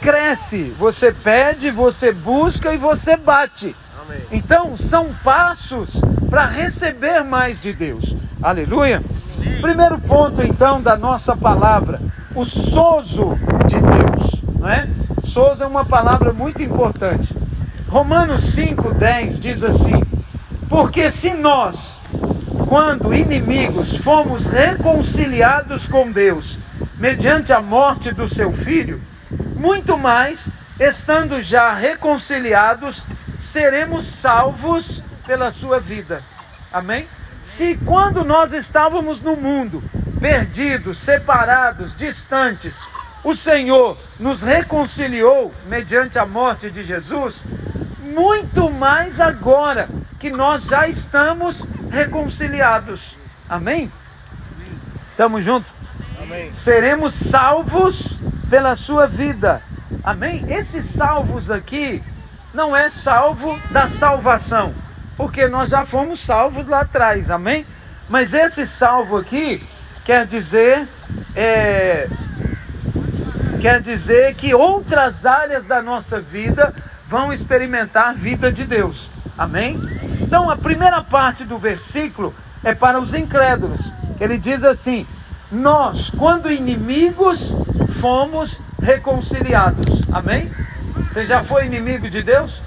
cresce, 0.00 0.74
você 0.78 1.12
pede, 1.12 1.70
você 1.70 2.12
busca 2.12 2.72
e 2.72 2.76
você 2.76 3.16
bate. 3.16 3.74
Amém. 4.02 4.22
Então, 4.32 4.76
são 4.76 5.12
passos 5.22 6.00
para 6.28 6.46
receber 6.46 7.22
mais 7.22 7.60
de 7.60 7.72
Deus. 7.72 8.16
Aleluia. 8.42 9.02
Primeiro 9.60 9.98
ponto, 9.98 10.42
então, 10.42 10.80
da 10.82 10.96
nossa 10.96 11.36
palavra, 11.36 12.00
o 12.34 12.44
sozo 12.44 13.38
de 13.66 13.76
Deus. 13.80 14.49
Não 14.60 14.68
é? 14.68 14.86
Sozo 15.24 15.64
é 15.64 15.66
uma 15.66 15.86
palavra 15.86 16.34
muito 16.34 16.62
importante. 16.62 17.34
Romanos 17.88 18.54
5,10 18.54 19.38
diz 19.38 19.64
assim: 19.64 20.02
Porque 20.68 21.10
se 21.10 21.32
nós, 21.32 21.98
quando 22.68 23.14
inimigos, 23.14 23.96
fomos 23.96 24.48
reconciliados 24.48 25.86
com 25.86 26.12
Deus, 26.12 26.58
mediante 26.98 27.54
a 27.54 27.60
morte 27.62 28.12
do 28.12 28.28
seu 28.28 28.52
filho, 28.52 29.00
muito 29.56 29.96
mais, 29.96 30.50
estando 30.78 31.40
já 31.40 31.72
reconciliados, 31.72 33.06
seremos 33.38 34.06
salvos 34.08 35.02
pela 35.26 35.50
sua 35.50 35.80
vida. 35.80 36.22
Amém? 36.70 37.08
Se 37.40 37.78
quando 37.86 38.22
nós 38.22 38.52
estávamos 38.52 39.22
no 39.22 39.36
mundo, 39.36 39.82
perdidos, 40.20 40.98
separados, 40.98 41.96
distantes, 41.96 42.78
o 43.22 43.34
Senhor 43.34 43.96
nos 44.18 44.42
reconciliou 44.42 45.52
mediante 45.66 46.18
a 46.18 46.24
morte 46.24 46.70
de 46.70 46.82
Jesus, 46.82 47.44
muito 48.02 48.70
mais 48.70 49.20
agora 49.20 49.88
que 50.18 50.30
nós 50.30 50.64
já 50.64 50.88
estamos 50.88 51.66
reconciliados. 51.90 53.16
Amém? 53.48 53.90
Estamos 55.10 55.44
juntos? 55.44 55.70
Amém. 56.20 56.50
Seremos 56.50 57.14
salvos 57.14 58.18
pela 58.48 58.74
sua 58.74 59.06
vida. 59.06 59.62
Amém? 60.02 60.44
Esses 60.48 60.84
salvos 60.86 61.50
aqui 61.50 62.02
não 62.54 62.74
é 62.74 62.88
salvo 62.88 63.58
da 63.70 63.86
salvação, 63.86 64.74
porque 65.16 65.46
nós 65.46 65.70
já 65.70 65.84
fomos 65.84 66.20
salvos 66.20 66.66
lá 66.66 66.80
atrás. 66.80 67.30
Amém? 67.30 67.66
Mas 68.08 68.34
esse 68.34 68.66
salvo 68.66 69.16
aqui 69.16 69.62
quer 70.04 70.26
dizer 70.26 70.88
é, 71.36 72.08
quer 73.60 73.80
dizer 73.80 74.34
que 74.34 74.54
outras 74.54 75.26
áreas 75.26 75.66
da 75.66 75.82
nossa 75.82 76.18
vida 76.18 76.74
vão 77.06 77.32
experimentar 77.32 78.14
vida 78.14 78.50
de 78.50 78.64
Deus. 78.64 79.10
Amém? 79.36 79.78
Então 80.20 80.48
a 80.48 80.56
primeira 80.56 81.02
parte 81.02 81.44
do 81.44 81.58
versículo 81.58 82.34
é 82.64 82.74
para 82.74 82.98
os 82.98 83.14
incrédulos. 83.14 83.80
Ele 84.18 84.38
diz 84.38 84.64
assim: 84.64 85.06
nós, 85.52 86.10
quando 86.10 86.50
inimigos, 86.50 87.54
fomos 88.00 88.60
reconciliados. 88.82 90.00
Amém? 90.10 90.50
Você 91.06 91.26
já 91.26 91.44
foi 91.44 91.66
inimigo 91.66 92.08
de 92.08 92.22
Deus? 92.22 92.62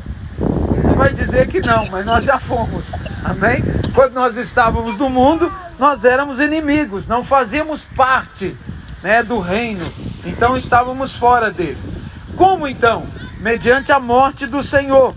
Você 0.76 0.94
vai 0.94 1.14
dizer 1.14 1.48
que 1.48 1.60
não, 1.60 1.88
mas 1.88 2.06
nós 2.06 2.24
já 2.24 2.38
fomos. 2.38 2.92
Amém? 3.24 3.64
Quando 3.96 4.14
nós 4.14 4.38
estávamos 4.38 4.98
no 4.98 5.10
mundo, 5.10 5.52
nós 5.80 6.06
éramos 6.06 6.40
inimigos, 6.40 7.08
não 7.08 7.24
fazíamos 7.24 7.84
parte 7.84 8.56
né, 9.02 9.24
do 9.24 9.40
reino. 9.40 9.86
Então 10.26 10.56
estávamos 10.56 11.16
fora 11.16 11.52
dele. 11.52 11.78
Como 12.36 12.68
então? 12.68 13.06
Mediante 13.40 13.92
a 13.92 14.00
morte 14.00 14.48
do 14.48 14.64
Senhor. 14.64 15.14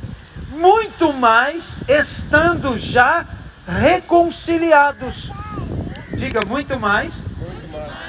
Muito 0.50 1.12
mais 1.12 1.78
estando 1.88 2.76
já 2.76 3.25
reconciliados. 3.66 5.30
Diga 6.14 6.40
muito 6.46 6.78
mais 6.78 7.22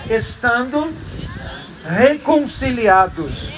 estando 0.10 0.94
reconciliados. 1.88 3.50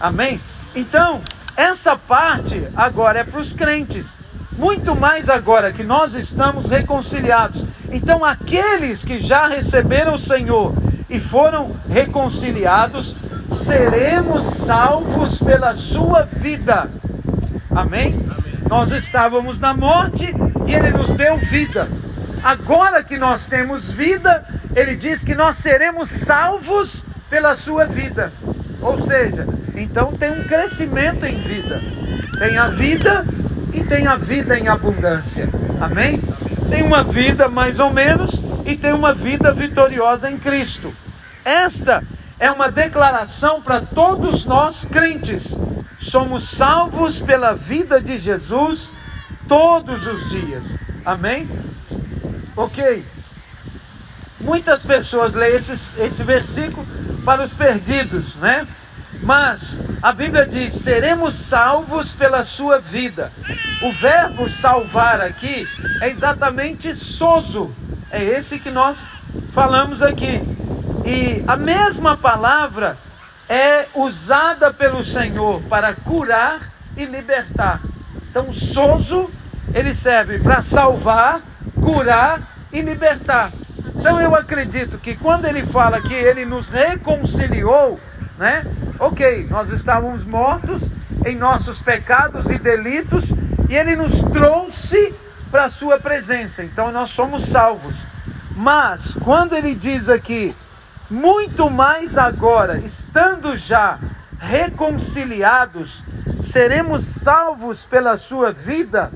Amém? 0.00 0.40
Então, 0.74 1.22
essa 1.56 1.96
parte 1.96 2.66
agora 2.74 3.20
é 3.20 3.24
para 3.24 3.40
os 3.40 3.54
crentes. 3.54 4.20
Muito 4.52 4.94
mais 4.94 5.30
agora 5.30 5.72
que 5.72 5.82
nós 5.82 6.14
estamos 6.14 6.68
reconciliados. 6.68 7.64
Então, 7.90 8.24
aqueles 8.24 9.04
que 9.04 9.20
já 9.20 9.46
receberam 9.46 10.14
o 10.14 10.18
Senhor 10.18 10.74
e 11.12 11.20
foram 11.20 11.76
reconciliados, 11.88 13.14
seremos 13.46 14.46
salvos 14.46 15.38
pela 15.38 15.74
sua 15.74 16.22
vida. 16.22 16.90
Amém? 17.70 18.14
Amém? 18.14 18.42
Nós 18.68 18.90
estávamos 18.90 19.60
na 19.60 19.74
morte 19.74 20.34
e 20.66 20.74
Ele 20.74 20.90
nos 20.90 21.12
deu 21.14 21.36
vida. 21.36 21.86
Agora 22.42 23.04
que 23.04 23.18
nós 23.18 23.46
temos 23.46 23.92
vida, 23.92 24.44
ele 24.74 24.96
diz 24.96 25.22
que 25.22 25.34
nós 25.34 25.56
seremos 25.56 26.08
salvos 26.08 27.04
pela 27.30 27.54
sua 27.54 27.84
vida. 27.84 28.32
Ou 28.80 29.00
seja, 29.00 29.46
então 29.76 30.12
tem 30.12 30.32
um 30.32 30.44
crescimento 30.44 31.24
em 31.24 31.36
vida. 31.40 31.80
Tem 32.38 32.56
a 32.56 32.68
vida 32.68 33.24
e 33.72 33.84
tem 33.84 34.06
a 34.06 34.16
vida 34.16 34.58
em 34.58 34.68
abundância. 34.68 35.48
Amém? 35.80 36.20
Tem 36.68 36.82
uma 36.82 37.04
vida 37.04 37.48
mais 37.48 37.78
ou 37.78 37.92
menos 37.92 38.42
e 38.64 38.74
tem 38.74 38.92
uma 38.92 39.14
vida 39.14 39.52
vitoriosa 39.52 40.30
em 40.30 40.38
Cristo. 40.38 40.92
Esta 41.44 42.02
é 42.38 42.50
uma 42.50 42.70
declaração 42.70 43.60
para 43.60 43.80
todos 43.80 44.44
nós 44.44 44.84
crentes. 44.84 45.56
Somos 45.98 46.48
salvos 46.48 47.20
pela 47.20 47.54
vida 47.54 48.00
de 48.00 48.18
Jesus 48.18 48.92
todos 49.46 50.06
os 50.06 50.28
dias. 50.28 50.76
Amém? 51.04 51.48
Ok. 52.56 53.04
Muitas 54.40 54.84
pessoas 54.84 55.34
leem 55.34 55.54
esse, 55.54 56.00
esse 56.00 56.24
versículo 56.24 56.86
para 57.24 57.42
os 57.42 57.54
perdidos, 57.54 58.34
né? 58.36 58.66
Mas 59.22 59.80
a 60.02 60.12
Bíblia 60.12 60.44
diz: 60.46 60.74
seremos 60.74 61.34
salvos 61.34 62.12
pela 62.12 62.42
sua 62.42 62.80
vida. 62.80 63.32
O 63.82 63.92
verbo 63.92 64.48
salvar 64.48 65.20
aqui 65.20 65.66
é 66.00 66.08
exatamente 66.08 66.94
sozo, 66.94 67.72
é 68.10 68.22
esse 68.22 68.58
que 68.58 68.70
nós 68.70 69.06
falamos 69.52 70.02
aqui. 70.02 70.40
E 71.04 71.44
a 71.46 71.56
mesma 71.56 72.16
palavra 72.16 72.96
é 73.48 73.86
usada 73.94 74.72
pelo 74.72 75.02
Senhor 75.04 75.60
para 75.62 75.94
curar 75.94 76.72
e 76.96 77.04
libertar. 77.04 77.80
Então, 78.30 78.52
sozo 78.52 79.28
ele 79.74 79.94
serve 79.94 80.38
para 80.38 80.60
salvar, 80.60 81.40
curar 81.80 82.40
e 82.72 82.80
libertar. 82.80 83.50
Então 83.96 84.20
eu 84.20 84.34
acredito 84.34 84.98
que 84.98 85.14
quando 85.14 85.44
ele 85.46 85.64
fala 85.64 86.00
que 86.00 86.14
ele 86.14 86.44
nos 86.44 86.70
reconciliou, 86.70 88.00
né? 88.38 88.66
Ok, 88.98 89.46
nós 89.50 89.70
estávamos 89.70 90.24
mortos 90.24 90.90
em 91.24 91.36
nossos 91.36 91.80
pecados 91.80 92.50
e 92.50 92.58
delitos 92.58 93.30
e 93.68 93.76
ele 93.76 93.96
nos 93.96 94.20
trouxe 94.20 95.14
para 95.50 95.64
a 95.64 95.68
sua 95.68 95.98
presença. 95.98 96.64
Então 96.64 96.90
nós 96.90 97.10
somos 97.10 97.44
salvos. 97.44 97.94
Mas 98.56 99.14
quando 99.22 99.54
ele 99.54 99.74
diz 99.74 100.08
aqui, 100.08 100.54
muito 101.12 101.68
mais 101.68 102.16
agora, 102.16 102.78
estando 102.78 103.54
já 103.54 103.98
reconciliados, 104.40 106.02
seremos 106.40 107.04
salvos 107.04 107.84
pela 107.84 108.16
sua 108.16 108.50
vida. 108.50 109.10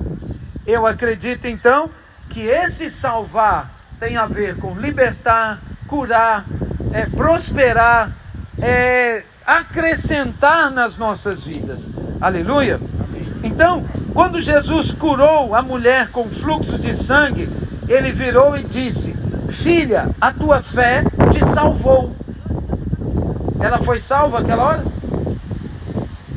Eu 0.65 0.85
acredito 0.85 1.47
então 1.47 1.89
que 2.29 2.41
esse 2.41 2.91
salvar 2.91 3.71
tem 3.99 4.15
a 4.15 4.27
ver 4.27 4.57
com 4.57 4.75
libertar, 4.75 5.59
curar, 5.87 6.45
é, 6.93 7.07
prosperar, 7.07 8.11
é, 8.61 9.23
acrescentar 9.45 10.69
nas 10.69 10.97
nossas 10.97 11.43
vidas. 11.43 11.91
Aleluia. 12.21 12.79
Então, 13.43 13.83
quando 14.13 14.39
Jesus 14.39 14.91
curou 14.91 15.55
a 15.55 15.63
mulher 15.63 16.09
com 16.11 16.29
fluxo 16.29 16.77
de 16.77 16.95
sangue, 16.95 17.49
ele 17.87 18.11
virou 18.11 18.55
e 18.55 18.63
disse: 18.63 19.15
Filha, 19.61 20.09
a 20.21 20.31
tua 20.31 20.61
fé 20.61 21.03
te 21.31 21.43
salvou. 21.45 22.15
Ela 23.59 23.79
foi 23.79 23.99
salva 23.99 24.39
aquela 24.39 24.63
hora? 24.63 24.83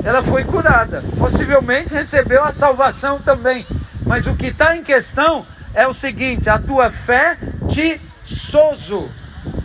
Ela 0.03 0.23
foi 0.23 0.45
curada. 0.45 1.03
Possivelmente 1.19 1.95
recebeu 1.95 2.43
a 2.43 2.50
salvação 2.50 3.19
também. 3.21 3.67
Mas 4.07 4.27
o 4.27 4.35
que 4.35 4.47
está 4.47 4.75
em 4.75 4.83
questão 4.83 5.45
é 5.75 5.87
o 5.87 5.93
seguinte: 5.93 6.49
a 6.49 6.59
tua 6.59 6.91
fé 6.91 7.37
te 7.69 8.00
sozo. 8.25 9.09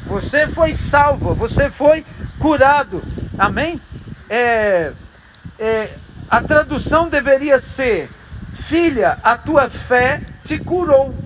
Você 0.05 0.47
foi 0.47 0.73
salvo, 0.73 1.33
você 1.33 1.69
foi 1.69 2.05
curado. 2.39 3.01
Amém? 3.37 3.81
É, 4.29 4.91
é, 5.57 5.89
a 6.29 6.41
tradução 6.41 7.09
deveria 7.09 7.57
ser: 7.57 8.09
Filha, 8.67 9.17
a 9.23 9.37
tua 9.37 9.69
fé 9.69 10.21
te 10.43 10.59
curou. 10.59 11.24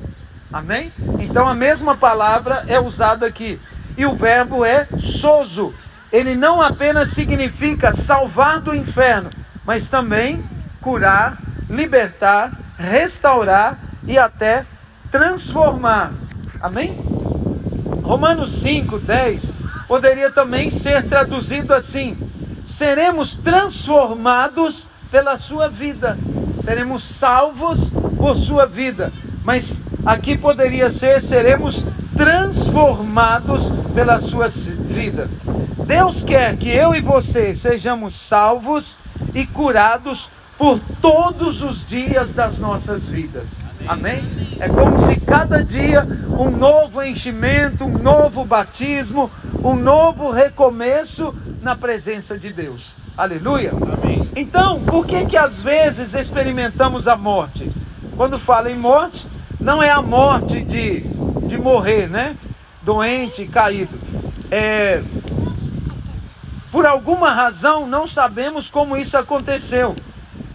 Amém? 0.51 0.91
Então 1.19 1.47
a 1.47 1.53
mesma 1.53 1.95
palavra 1.95 2.63
é 2.67 2.79
usada 2.79 3.25
aqui. 3.25 3.59
E 3.97 4.05
o 4.05 4.15
verbo 4.15 4.65
é 4.65 4.87
sozo. 4.97 5.73
Ele 6.11 6.35
não 6.35 6.61
apenas 6.61 7.09
significa 7.09 7.91
salvar 7.91 8.59
do 8.59 8.73
inferno, 8.73 9.29
mas 9.63 9.89
também 9.89 10.43
curar, 10.81 11.37
libertar, 11.69 12.51
restaurar 12.77 13.77
e 14.07 14.17
até 14.17 14.65
transformar. 15.11 16.11
Amém? 16.59 16.97
Romanos 18.03 18.53
5, 18.53 18.97
10 18.99 19.53
poderia 19.87 20.31
também 20.31 20.69
ser 20.69 21.03
traduzido 21.03 21.73
assim: 21.73 22.17
seremos 22.63 23.37
transformados 23.37 24.87
pela 25.11 25.35
sua 25.37 25.67
vida, 25.67 26.17
seremos 26.63 27.03
salvos 27.03 27.91
por 28.17 28.35
sua 28.35 28.65
vida. 28.65 29.11
Mas 29.43 29.81
aqui 30.09 30.35
poderia 30.35 30.89
ser: 30.89 31.21
seremos 31.21 31.85
transformados 32.17 33.71
pela 33.93 34.19
sua 34.19 34.47
vida. 34.47 35.29
Deus 35.85 36.23
quer 36.23 36.57
que 36.57 36.69
eu 36.69 36.95
e 36.95 37.01
você 37.01 37.53
sejamos 37.53 38.15
salvos 38.15 38.97
e 39.33 39.45
curados 39.45 40.29
por 40.57 40.79
todos 41.01 41.61
os 41.61 41.85
dias 41.85 42.33
das 42.33 42.57
nossas 42.57 43.07
vidas. 43.07 43.55
Amém? 43.87 44.21
É 44.59 44.67
como 44.67 45.01
se 45.07 45.15
cada 45.15 45.63
dia 45.63 46.05
um 46.37 46.49
novo 46.49 47.01
enchimento, 47.01 47.85
um 47.85 47.97
novo 47.97 48.43
batismo, 48.43 49.31
um 49.63 49.75
novo 49.75 50.29
recomeço 50.29 51.33
na 51.61 51.75
presença 51.75 52.37
de 52.37 52.51
Deus. 52.51 52.93
Aleluia. 53.17 53.71
Amém. 53.71 54.29
Então, 54.35 54.81
por 54.81 55.05
que 55.05 55.25
que 55.25 55.37
às 55.37 55.61
vezes 55.61 56.13
experimentamos 56.13 57.07
a 57.07 57.15
morte? 57.15 57.71
Quando 58.17 58.37
fala 58.37 58.69
em 58.69 58.77
morte, 58.77 59.25
não 59.59 59.83
é 59.83 59.89
a 59.89 60.01
morte 60.01 60.61
de, 60.61 61.01
de 61.47 61.57
morrer, 61.57 62.09
né? 62.09 62.35
Doente, 62.81 63.45
caído. 63.45 63.99
É, 64.49 65.01
por 66.71 66.85
alguma 66.85 67.33
razão, 67.33 67.85
não 67.87 68.07
sabemos 68.07 68.69
como 68.69 68.95
isso 68.95 69.17
aconteceu. 69.17 69.95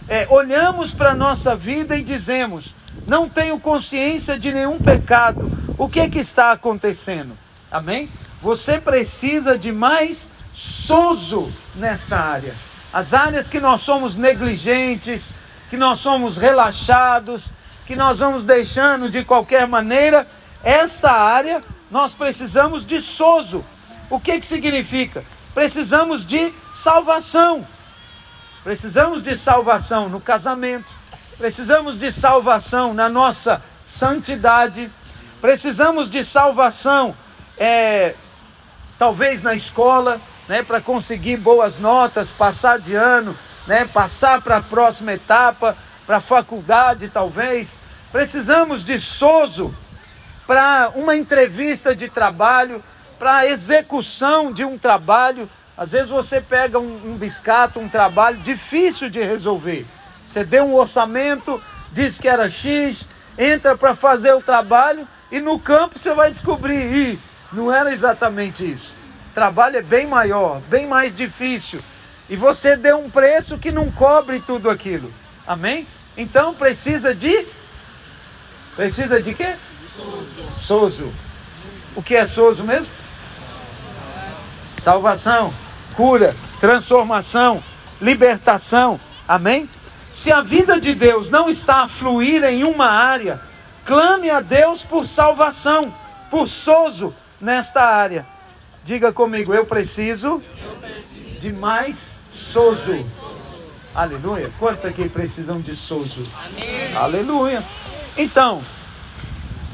É, 0.07 0.27
olhamos 0.29 0.93
para 0.93 1.11
a 1.11 1.15
nossa 1.15 1.55
vida 1.55 1.95
e 1.95 2.03
dizemos: 2.03 2.73
não 3.05 3.29
tenho 3.29 3.59
consciência 3.59 4.39
de 4.39 4.51
nenhum 4.51 4.79
pecado. 4.79 5.51
O 5.77 5.87
que, 5.87 5.99
é 5.99 6.09
que 6.09 6.19
está 6.19 6.51
acontecendo? 6.51 7.37
Amém? 7.71 8.09
Você 8.41 8.79
precisa 8.79 9.57
de 9.57 9.71
mais 9.71 10.31
sozo 10.53 11.51
nesta 11.75 12.17
área. 12.17 12.55
As 12.93 13.13
áreas 13.13 13.49
que 13.49 13.59
nós 13.59 13.81
somos 13.81 14.15
negligentes, 14.15 15.33
que 15.69 15.75
nós 15.75 15.99
somos 15.99 16.37
relaxados, 16.37 17.51
que 17.85 17.95
nós 17.95 18.19
vamos 18.19 18.43
deixando 18.43 19.09
de 19.09 19.23
qualquer 19.23 19.67
maneira, 19.67 20.27
esta 20.63 21.11
área 21.11 21.61
nós 21.89 22.15
precisamos 22.15 22.85
de 22.85 22.99
sozo. 22.99 23.63
O 24.09 24.19
que, 24.19 24.39
que 24.39 24.45
significa? 24.45 25.23
Precisamos 25.53 26.25
de 26.25 26.53
salvação. 26.71 27.65
Precisamos 28.63 29.21
de 29.21 29.37
salvação 29.37 30.09
no 30.09 30.19
casamento, 30.19 30.87
Precisamos 31.37 31.99
de 31.99 32.13
salvação 32.13 32.93
na 32.93 33.09
nossa 33.09 33.61
santidade. 33.83 34.89
Precisamos 35.41 36.09
de 36.09 36.23
salvação, 36.23 37.13
é, 37.57 38.15
talvez 38.97 39.43
na 39.43 39.53
escola, 39.53 40.19
né, 40.47 40.63
para 40.63 40.79
conseguir 40.79 41.35
boas 41.35 41.77
notas, 41.77 42.31
passar 42.31 42.79
de 42.79 42.95
ano, 42.95 43.35
né, 43.67 43.85
passar 43.93 44.41
para 44.41 44.57
a 44.57 44.61
próxima 44.61 45.11
etapa, 45.11 45.75
para 46.05 46.17
a 46.17 46.21
faculdade, 46.21 47.09
talvez. 47.09 47.77
Precisamos 48.11 48.83
de 48.83 48.99
sozo 48.99 49.75
para 50.47 50.91
uma 50.95 51.15
entrevista 51.15 51.95
de 51.95 52.07
trabalho, 52.07 52.83
para 53.17 53.37
a 53.37 53.47
execução 53.47 54.51
de 54.51 54.63
um 54.63 54.77
trabalho. 54.77 55.49
Às 55.77 55.91
vezes 55.91 56.09
você 56.09 56.39
pega 56.39 56.79
um, 56.79 57.13
um 57.13 57.17
biscato, 57.17 57.79
um 57.79 57.89
trabalho 57.89 58.37
difícil 58.37 59.09
de 59.09 59.21
resolver. 59.21 59.85
Você 60.27 60.43
deu 60.43 60.65
um 60.65 60.75
orçamento, 60.75 61.61
disse 61.91 62.21
que 62.21 62.27
era 62.27 62.49
X, 62.49 63.05
entra 63.37 63.77
para 63.77 63.95
fazer 63.95 64.33
o 64.33 64.41
trabalho 64.41 65.07
e 65.31 65.41
no 65.41 65.59
campo 65.59 65.99
você 65.99 66.13
vai 66.13 66.31
descobrir, 66.31 66.75
e 66.75 67.19
não 67.51 67.73
era 67.73 67.91
exatamente 67.91 68.69
isso. 68.69 68.93
O 69.31 69.33
trabalho 69.33 69.77
é 69.77 69.81
bem 69.81 70.07
maior, 70.07 70.61
bem 70.69 70.87
mais 70.87 71.15
difícil. 71.15 71.81
E 72.29 72.35
você 72.35 72.75
deu 72.75 72.99
um 72.99 73.09
preço 73.09 73.57
que 73.57 73.71
não 73.71 73.91
cobre 73.91 74.39
tudo 74.39 74.69
aquilo. 74.69 75.11
Amém? 75.45 75.87
Então 76.17 76.53
precisa 76.53 77.13
de. 77.13 77.45
Precisa 78.75 79.21
de 79.21 79.33
quê? 79.33 79.55
Sozo. 79.95 80.59
Sozo. 80.59 81.13
O 81.95 82.03
que 82.03 82.15
é 82.15 82.25
sozo 82.25 82.63
mesmo? 82.63 82.91
Salvação, 84.79 85.53
cura, 85.95 86.35
transformação, 86.59 87.63
libertação. 88.01 88.99
Amém? 89.27 89.69
Se 90.11 90.31
a 90.31 90.41
vida 90.41 90.79
de 90.79 90.93
Deus 90.93 91.29
não 91.29 91.49
está 91.49 91.83
a 91.83 91.87
fluir 91.87 92.43
em 92.43 92.63
uma 92.63 92.87
área, 92.87 93.39
clame 93.85 94.29
a 94.29 94.41
Deus 94.41 94.83
por 94.83 95.05
salvação, 95.05 95.93
por 96.29 96.47
sozo 96.47 97.13
nesta 97.39 97.81
área. 97.81 98.25
Diga 98.83 99.11
comigo, 99.11 99.53
eu 99.53 99.65
preciso, 99.65 100.41
eu 100.63 100.75
preciso. 100.75 101.39
de 101.39 101.51
mais 101.51 102.19
sozo. 102.31 103.03
Aleluia. 103.95 104.51
Quantos 104.59 104.83
aqui 104.83 105.07
precisam 105.07 105.61
de 105.61 105.73
sozo? 105.73 106.27
Amém. 106.45 106.93
Aleluia. 106.93 107.63
Então, 108.17 108.61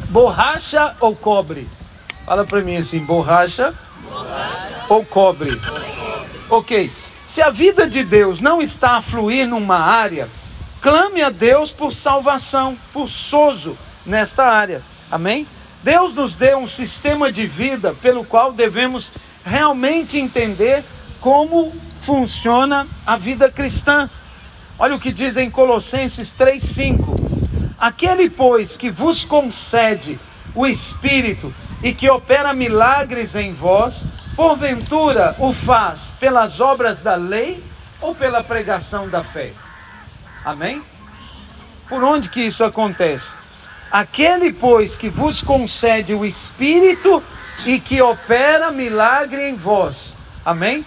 borracha 0.10 0.96
ou 1.00 1.16
cobre? 1.16 1.68
Fala 2.24 2.46
para 2.46 2.62
mim 2.62 2.78
assim, 2.78 3.00
borracha, 3.00 3.74
borracha. 4.04 4.86
ou 4.90 5.04
cobre? 5.04 5.60
Ok. 6.50 6.92
Se 7.26 7.42
a 7.42 7.50
vida 7.50 7.88
de 7.88 8.04
Deus 8.04 8.40
não 8.40 8.62
está 8.62 8.98
a 8.98 9.02
fluir 9.02 9.48
numa 9.48 9.80
área, 9.80 10.30
clame 10.82 11.24
a 11.24 11.30
Deus 11.32 11.72
por 11.72 11.92
salvação, 11.92 12.78
por 12.94 13.10
sozo 13.10 13.76
nesta 14.06 14.46
área. 14.46 14.84
Amém? 15.10 15.48
Deus 15.82 16.14
nos 16.14 16.36
deu 16.36 16.60
um 16.60 16.68
sistema 16.68 17.32
de 17.32 17.48
vida 17.48 17.96
pelo 18.02 18.24
qual 18.24 18.54
devemos 18.54 19.12
realmente 19.44 20.20
entender 20.20 20.84
como 21.20 21.74
funciona 22.02 22.88
a 23.06 23.16
vida 23.16 23.50
cristã. 23.50 24.10
Olha 24.78 24.96
o 24.96 25.00
que 25.00 25.12
diz 25.12 25.38
em 25.38 25.50
Colossenses 25.50 26.34
3:5. 26.34 27.16
Aquele, 27.80 28.30
pois, 28.30 28.76
que 28.76 28.90
vos 28.90 29.24
concede 29.24 30.20
o 30.54 30.68
Espírito 30.68 31.54
e 31.82 31.94
que 31.94 32.10
opera 32.10 32.54
milagres 32.54 33.36
em 33.36 33.54
vós, 33.54 34.06
porventura 34.36 35.36
o 35.40 35.54
faz 35.54 36.14
pelas 36.20 36.60
obras 36.60 37.02
da 37.02 37.16
lei 37.16 37.64
ou 38.00 38.14
pela 38.14 38.44
pregação 38.44 39.08
da 39.08 39.24
fé? 39.24 39.52
Amém? 40.44 40.82
Por 41.88 42.04
onde 42.04 42.30
que 42.30 42.42
isso 42.42 42.64
acontece? 42.64 43.34
Aquele, 43.92 44.54
pois, 44.54 44.98
que 44.98 45.10
vos 45.10 45.42
concede 45.42 46.14
o 46.14 46.26
Espírito 46.26 47.22
e 47.66 47.80
que 47.80 48.02
opera 48.02 48.72
milagre 48.72 49.50
em 49.50 49.56
vós. 49.56 50.16
Amém? 50.46 50.86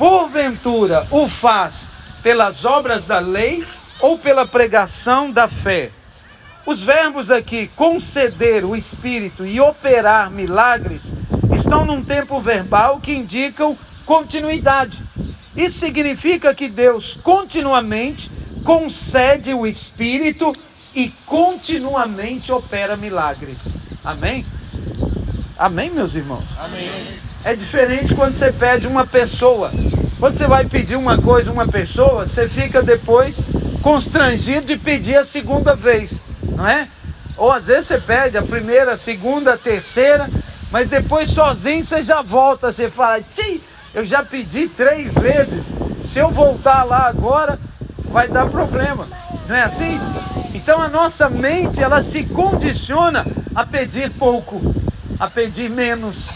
Porventura 0.00 1.06
o 1.10 1.28
faz 1.28 1.90
pelas 2.22 2.64
obras 2.64 3.04
da 3.04 3.18
lei 3.18 3.66
ou 4.00 4.16
pela 4.16 4.46
pregação 4.46 5.30
da 5.30 5.46
fé. 5.46 5.90
Os 6.64 6.80
verbos 6.80 7.30
aqui, 7.30 7.70
conceder 7.76 8.64
o 8.64 8.74
Espírito 8.74 9.44
e 9.44 9.60
operar 9.60 10.30
milagres, 10.30 11.12
estão 11.54 11.84
num 11.84 12.02
tempo 12.02 12.40
verbal 12.40 12.98
que 12.98 13.12
indicam 13.12 13.76
continuidade. 14.06 15.02
Isso 15.54 15.78
significa 15.78 16.54
que 16.54 16.70
Deus 16.70 17.18
continuamente 17.22 18.30
concede 18.64 19.52
o 19.52 19.66
Espírito 19.66 20.50
e 20.94 21.10
continuamente 21.26 22.50
opera 22.50 22.96
milagres. 22.96 23.74
Amém? 24.02 24.46
Amém, 25.58 25.90
meus 25.90 26.14
irmãos? 26.14 26.46
Amém. 26.58 27.20
É 27.42 27.54
diferente 27.54 28.14
quando 28.14 28.34
você 28.34 28.52
pede 28.52 28.86
uma 28.86 29.06
pessoa. 29.06 29.72
Quando 30.18 30.36
você 30.36 30.46
vai 30.46 30.66
pedir 30.66 30.96
uma 30.96 31.16
coisa 31.16 31.50
uma 31.50 31.66
pessoa, 31.66 32.26
você 32.26 32.46
fica 32.46 32.82
depois 32.82 33.42
constrangido 33.82 34.66
de 34.66 34.76
pedir 34.76 35.16
a 35.16 35.24
segunda 35.24 35.74
vez, 35.74 36.22
não 36.42 36.68
é? 36.68 36.86
Ou 37.38 37.50
às 37.50 37.68
vezes 37.68 37.86
você 37.86 37.98
pede 37.98 38.36
a 38.36 38.42
primeira, 38.42 38.92
a 38.92 38.96
segunda, 38.98 39.54
a 39.54 39.56
terceira, 39.56 40.28
mas 40.70 40.90
depois 40.90 41.30
sozinho 41.30 41.82
você 41.82 42.02
já 42.02 42.20
volta, 42.20 42.70
você 42.70 42.90
fala, 42.90 43.22
Tchim, 43.22 43.62
eu 43.94 44.04
já 44.04 44.22
pedi 44.22 44.68
três 44.68 45.14
vezes, 45.14 45.72
se 46.04 46.18
eu 46.18 46.30
voltar 46.30 46.84
lá 46.84 47.06
agora, 47.08 47.58
vai 48.04 48.28
dar 48.28 48.50
problema. 48.50 49.08
Não 49.48 49.56
é 49.56 49.62
assim? 49.62 49.98
Então 50.54 50.78
a 50.82 50.88
nossa 50.88 51.30
mente, 51.30 51.82
ela 51.82 52.02
se 52.02 52.22
condiciona 52.24 53.24
a 53.54 53.64
pedir 53.64 54.10
pouco, 54.10 54.60
a 55.18 55.30
pedir 55.30 55.70
menos, 55.70 56.28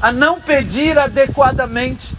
a 0.00 0.12
não 0.12 0.40
pedir 0.40 0.98
adequadamente. 0.98 2.14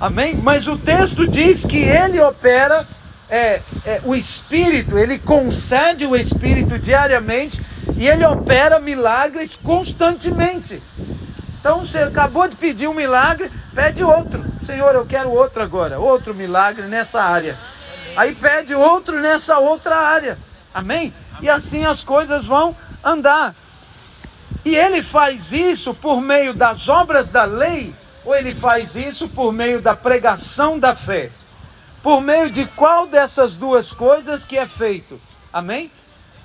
Amém? 0.00 0.34
Mas 0.34 0.66
o 0.66 0.76
texto 0.76 1.26
diz 1.26 1.64
que 1.64 1.78
ele 1.78 2.20
opera 2.20 2.86
é, 3.28 3.60
é, 3.86 4.00
o 4.04 4.14
Espírito, 4.14 4.98
ele 4.98 5.18
concede 5.18 6.04
o 6.06 6.14
Espírito 6.14 6.78
diariamente 6.78 7.64
e 7.96 8.06
ele 8.06 8.24
opera 8.24 8.78
milagres 8.78 9.56
constantemente. 9.56 10.82
Então 11.58 11.86
você 11.86 12.00
acabou 12.00 12.48
de 12.48 12.56
pedir 12.56 12.88
um 12.88 12.94
milagre, 12.94 13.50
pede 13.74 14.02
outro. 14.02 14.44
Senhor, 14.66 14.94
eu 14.94 15.06
quero 15.06 15.30
outro 15.30 15.62
agora, 15.62 15.98
outro 15.98 16.34
milagre 16.34 16.82
nessa 16.82 17.22
área. 17.22 17.56
Aí 18.16 18.34
pede 18.34 18.74
outro 18.74 19.20
nessa 19.20 19.58
outra 19.58 19.96
área. 19.96 20.36
Amém? 20.74 21.14
E 21.40 21.48
assim 21.48 21.84
as 21.84 22.04
coisas 22.04 22.44
vão 22.44 22.76
andar. 23.02 23.54
E 24.64 24.76
ele 24.76 25.02
faz 25.02 25.52
isso 25.52 25.92
por 25.92 26.20
meio 26.20 26.54
das 26.54 26.88
obras 26.88 27.30
da 27.30 27.44
lei 27.44 27.94
ou 28.24 28.34
ele 28.34 28.54
faz 28.54 28.94
isso 28.94 29.28
por 29.28 29.52
meio 29.52 29.80
da 29.80 29.96
pregação 29.96 30.78
da 30.78 30.94
fé? 30.94 31.30
Por 32.02 32.20
meio 32.20 32.50
de 32.50 32.66
qual 32.66 33.06
dessas 33.06 33.56
duas 33.56 33.92
coisas 33.92 34.44
que 34.44 34.56
é 34.56 34.66
feito? 34.66 35.20
Amém? 35.52 35.90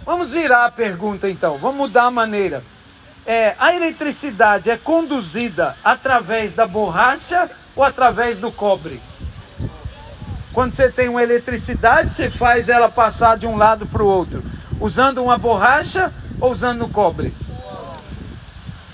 Vamos 0.06 0.34
virar 0.34 0.66
a 0.66 0.72
pergunta 0.72 1.30
então, 1.30 1.58
vamos 1.58 1.78
mudar 1.78 2.06
a 2.06 2.12
maneira. 2.12 2.64
É, 3.26 3.56
a 3.60 3.76
eletricidade 3.76 4.70
é 4.70 4.78
conduzida 4.78 5.76
através 5.84 6.54
da 6.54 6.66
borracha 6.66 7.50
ou 7.76 7.84
através 7.84 8.40
do 8.40 8.52
cobre? 8.52 9.02
Quando 10.54 10.74
você 10.74 10.90
tem 10.90 11.08
uma 11.08 11.22
eletricidade, 11.22 12.12
você 12.12 12.32
faz 12.32 12.68
ela 12.70 12.90
passar 12.90 13.38
de 13.38 13.46
um 13.46 13.58
lado 13.58 13.86
para 13.86 14.02
o 14.02 14.08
outro, 14.08 14.44
usando 14.80 15.22
uma 15.22 15.38
borracha 15.38 16.12
ou 16.40 16.52
usando 16.52 16.86
o 16.86 16.90
cobre? 16.90 17.34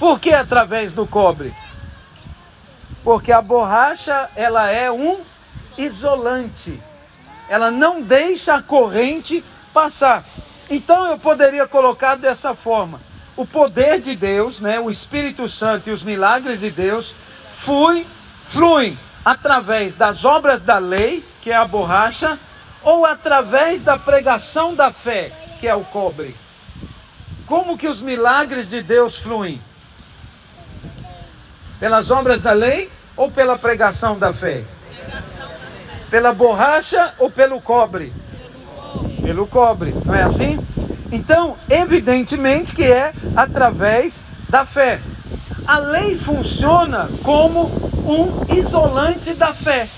Por 0.04 0.20
que 0.20 0.34
através 0.34 0.92
do 0.92 1.08
cobre? 1.08 1.56
Porque 3.06 3.32
a 3.32 3.42
borracha, 3.42 4.30
ela 4.36 4.70
é 4.70 4.92
um 4.92 5.22
isolante. 5.78 6.78
Ela 7.48 7.72
não 7.72 8.02
deixa 8.02 8.56
a 8.56 8.62
corrente 8.62 9.42
passar. 9.74 10.26
Então 10.70 11.06
eu 11.06 11.18
poderia 11.18 11.66
colocar 11.66 12.16
dessa 12.16 12.54
forma: 12.54 13.00
o 13.38 13.46
poder 13.46 14.02
de 14.02 14.14
Deus, 14.14 14.60
né, 14.60 14.78
o 14.78 14.90
Espírito 14.90 15.48
Santo 15.48 15.90
e 15.90 15.94
os 15.94 16.04
milagres 16.04 16.60
de 16.60 16.70
Deus 16.70 17.16
flui, 17.56 18.06
fluem 18.50 19.00
através 19.24 19.96
das 19.96 20.26
obras 20.26 20.62
da 20.62 20.80
lei, 20.80 21.26
que 21.42 21.50
é 21.50 21.56
a 21.56 21.64
borracha, 21.64 22.38
ou 22.82 23.06
através 23.06 23.84
da 23.84 23.98
pregação 23.98 24.76
da 24.76 24.92
fé, 24.92 25.32
que 25.62 25.66
é 25.66 25.74
o 25.74 25.86
cobre. 25.86 26.36
Como 27.46 27.78
que 27.78 27.88
os 27.88 28.02
milagres 28.02 28.70
de 28.70 28.82
Deus 28.82 29.16
fluem? 29.16 29.62
Pelas 31.84 32.10
obras 32.12 32.42
da 32.42 32.54
lei 32.54 32.90
ou 33.14 33.30
pela 33.30 33.58
pregação 33.58 34.18
da 34.18 34.32
fé? 34.32 34.64
Pela 36.10 36.32
borracha 36.32 37.14
ou 37.20 37.30
pelo 37.30 37.60
cobre? 37.60 38.14
Pelo 39.22 39.46
cobre, 39.46 39.94
não 40.06 40.16
é 40.16 40.24
assim? 40.24 40.58
Então, 41.12 41.58
evidentemente 41.70 42.74
que 42.74 42.86
é 42.86 43.12
através 43.36 44.24
da 44.48 44.66
fé. 44.66 45.02
A 45.68 45.78
lei 45.78 46.18
funciona 46.18 47.10
como 47.22 47.64
um 48.08 48.46
isolante 48.56 49.34
da 49.34 49.54
fé. 49.54 49.90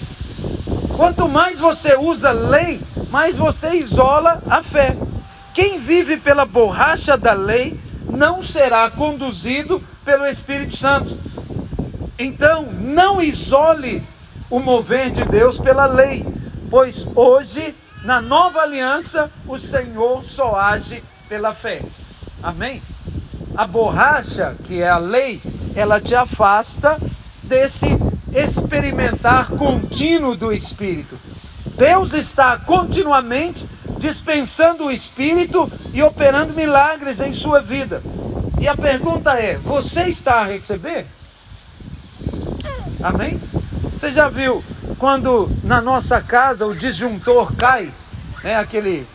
Quanto 0.97 1.29
mais 1.29 1.59
você 1.59 1.95
usa 1.95 2.31
lei, 2.31 2.81
mais 3.11 3.37
você 3.37 3.75
isola 3.75 4.41
a 4.49 4.63
fé. 4.63 4.97
Quem 5.53 5.77
vive 5.77 6.17
pela 6.17 6.45
borracha 6.45 7.15
da 7.15 7.33
lei 7.33 7.79
não 8.09 8.41
será 8.41 8.89
conduzido 8.89 9.83
pelo 10.03 10.25
Espírito 10.25 10.75
Santo. 10.75 11.24
Então, 12.17 12.63
não 12.71 13.21
isole 13.21 14.01
o 14.49 14.59
mover 14.59 15.11
de 15.11 15.25
Deus 15.25 15.59
pela 15.59 15.85
lei, 15.85 16.25
pois 16.69 17.05
hoje, 17.13 17.75
na 18.03 18.21
nova 18.21 18.61
aliança, 18.61 19.29
o 19.47 19.57
Senhor 19.57 20.23
só 20.23 20.55
age 20.55 21.03
pela 21.27 21.53
fé. 21.53 21.81
Amém? 22.41 22.81
A 23.55 23.67
borracha, 23.67 24.55
que 24.63 24.81
é 24.81 24.89
a 24.89 24.97
lei, 24.97 25.41
ela 25.75 25.99
te 25.99 26.15
afasta 26.15 26.97
desse 27.43 27.87
experimentar 28.33 29.49
contínuo 29.49 30.35
do 30.35 30.53
Espírito. 30.53 31.17
Deus 31.77 32.13
está 32.13 32.57
continuamente 32.57 33.67
dispensando 33.97 34.85
o 34.85 34.91
Espírito 34.91 35.69
e 35.93 36.01
operando 36.01 36.53
milagres 36.53 37.19
em 37.19 37.33
sua 37.33 37.61
vida. 37.61 38.01
E 38.59 38.67
a 38.67 38.75
pergunta 38.75 39.33
é: 39.33 39.57
você 39.57 40.03
está 40.03 40.41
a 40.41 40.45
receber? 40.45 41.05
Amém? 43.05 43.39
Você 43.91 44.11
já 44.11 44.29
viu 44.29 44.63
quando 44.97 45.47
na 45.63 45.79
nossa 45.79 46.19
casa 46.19 46.65
o 46.65 46.75
disjuntor 46.75 47.55
cai, 47.55 47.93
né? 48.43 48.55
Aquele, 48.55 49.07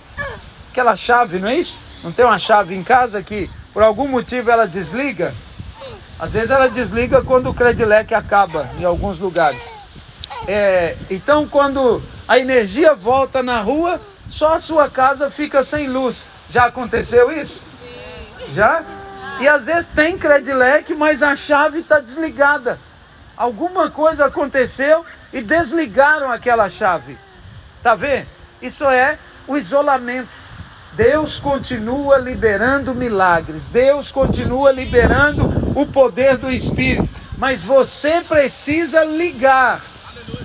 aquela 0.70 0.94
chave, 0.94 1.40
não 1.40 1.48
é 1.48 1.56
isso? 1.56 1.76
Não 2.04 2.12
tem 2.12 2.24
uma 2.24 2.38
chave 2.38 2.72
em 2.72 2.84
casa 2.84 3.20
que 3.20 3.50
por 3.72 3.82
algum 3.82 4.06
motivo 4.06 4.48
ela 4.48 4.64
desliga? 4.64 5.34
Às 6.20 6.34
vezes 6.34 6.52
ela 6.52 6.68
desliga 6.68 7.20
quando 7.20 7.50
o 7.50 7.54
credileque 7.54 8.14
acaba 8.14 8.70
em 8.78 8.84
alguns 8.84 9.18
lugares. 9.18 9.60
É, 10.46 10.96
então 11.10 11.48
quando 11.48 12.00
a 12.28 12.38
energia 12.38 12.94
volta 12.94 13.42
na 13.42 13.60
rua, 13.60 14.00
só 14.28 14.54
a 14.54 14.60
sua 14.60 14.88
casa 14.88 15.32
fica 15.32 15.64
sem 15.64 15.88
luz. 15.88 16.24
Já 16.48 16.66
aconteceu 16.66 17.32
isso? 17.32 17.60
Já? 18.54 18.84
E 19.40 19.48
às 19.48 19.66
vezes 19.66 19.88
tem 19.88 20.16
credileque, 20.16 20.94
mas 20.94 21.24
a 21.24 21.34
chave 21.34 21.80
está 21.80 21.98
desligada 21.98 22.78
alguma 23.40 23.90
coisa 23.90 24.26
aconteceu 24.26 25.02
e 25.32 25.40
desligaram 25.40 26.30
aquela 26.30 26.68
chave. 26.68 27.16
Tá 27.82 27.94
vendo? 27.94 28.26
Isso 28.60 28.84
é 28.84 29.18
o 29.48 29.56
isolamento. 29.56 30.28
Deus 30.92 31.38
continua 31.38 32.18
liberando 32.18 32.94
milagres, 32.94 33.66
Deus 33.66 34.10
continua 34.10 34.70
liberando 34.70 35.72
o 35.74 35.86
poder 35.86 36.36
do 36.36 36.50
Espírito, 36.50 37.08
mas 37.38 37.64
você 37.64 38.20
precisa 38.20 39.04
ligar 39.04 39.80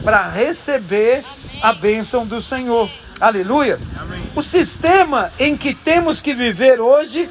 para 0.02 0.30
receber 0.30 1.26
a 1.62 1.74
bênção 1.74 2.26
do 2.26 2.42
Senhor. 2.42 2.90
Aleluia. 3.20 3.78
Amém. 4.00 4.32
O 4.34 4.42
sistema 4.42 5.34
em 5.38 5.58
que 5.58 5.74
temos 5.74 6.22
que 6.22 6.34
viver 6.34 6.80
hoje 6.80 7.30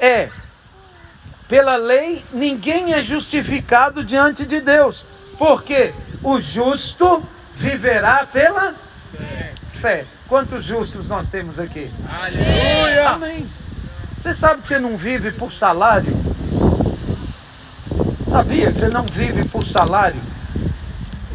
é 0.00 0.30
pela 1.48 1.76
lei, 1.76 2.24
ninguém 2.32 2.94
é 2.94 3.02
justificado 3.02 4.02
diante 4.04 4.44
de 4.44 4.60
Deus, 4.60 5.04
porque 5.38 5.92
o 6.22 6.40
justo 6.40 7.22
viverá 7.54 8.26
pela 8.26 8.74
fé. 9.16 9.52
fé. 9.72 10.04
Quantos 10.28 10.64
justos 10.64 11.08
nós 11.08 11.28
temos 11.28 11.60
aqui? 11.60 11.90
Aleluia! 12.10 13.10
Amém. 13.10 13.46
Você 14.18 14.34
sabe 14.34 14.62
que 14.62 14.68
você 14.68 14.78
não 14.78 14.96
vive 14.96 15.30
por 15.30 15.52
salário? 15.52 16.12
Sabia 18.26 18.72
que 18.72 18.78
você 18.78 18.88
não 18.88 19.04
vive 19.04 19.46
por 19.46 19.64
salário? 19.64 20.20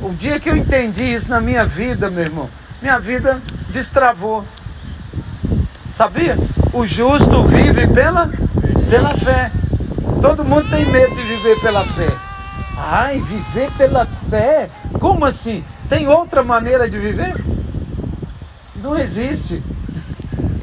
O 0.01 0.09
dia 0.13 0.39
que 0.39 0.49
eu 0.49 0.57
entendi 0.57 1.05
isso 1.05 1.29
na 1.29 1.39
minha 1.39 1.65
vida, 1.65 2.09
meu 2.09 2.23
irmão, 2.23 2.49
minha 2.81 2.99
vida 2.99 3.41
destravou. 3.69 4.43
Sabia? 5.91 6.35
O 6.73 6.85
justo 6.85 7.43
vive 7.43 7.87
pela, 7.87 8.29
pela 8.89 9.17
fé. 9.17 9.51
Todo 10.21 10.45
mundo 10.45 10.69
tem 10.69 10.85
medo 10.85 11.15
de 11.15 11.23
viver 11.23 11.59
pela 11.61 11.83
fé. 11.83 12.07
Ai, 12.77 13.19
viver 13.19 13.71
pela 13.71 14.05
fé? 14.29 14.69
Como 14.99 15.25
assim? 15.25 15.63
Tem 15.89 16.07
outra 16.07 16.43
maneira 16.43 16.87
de 16.87 16.99
viver? 16.99 17.33
Não 18.75 18.97
existe. 18.97 19.63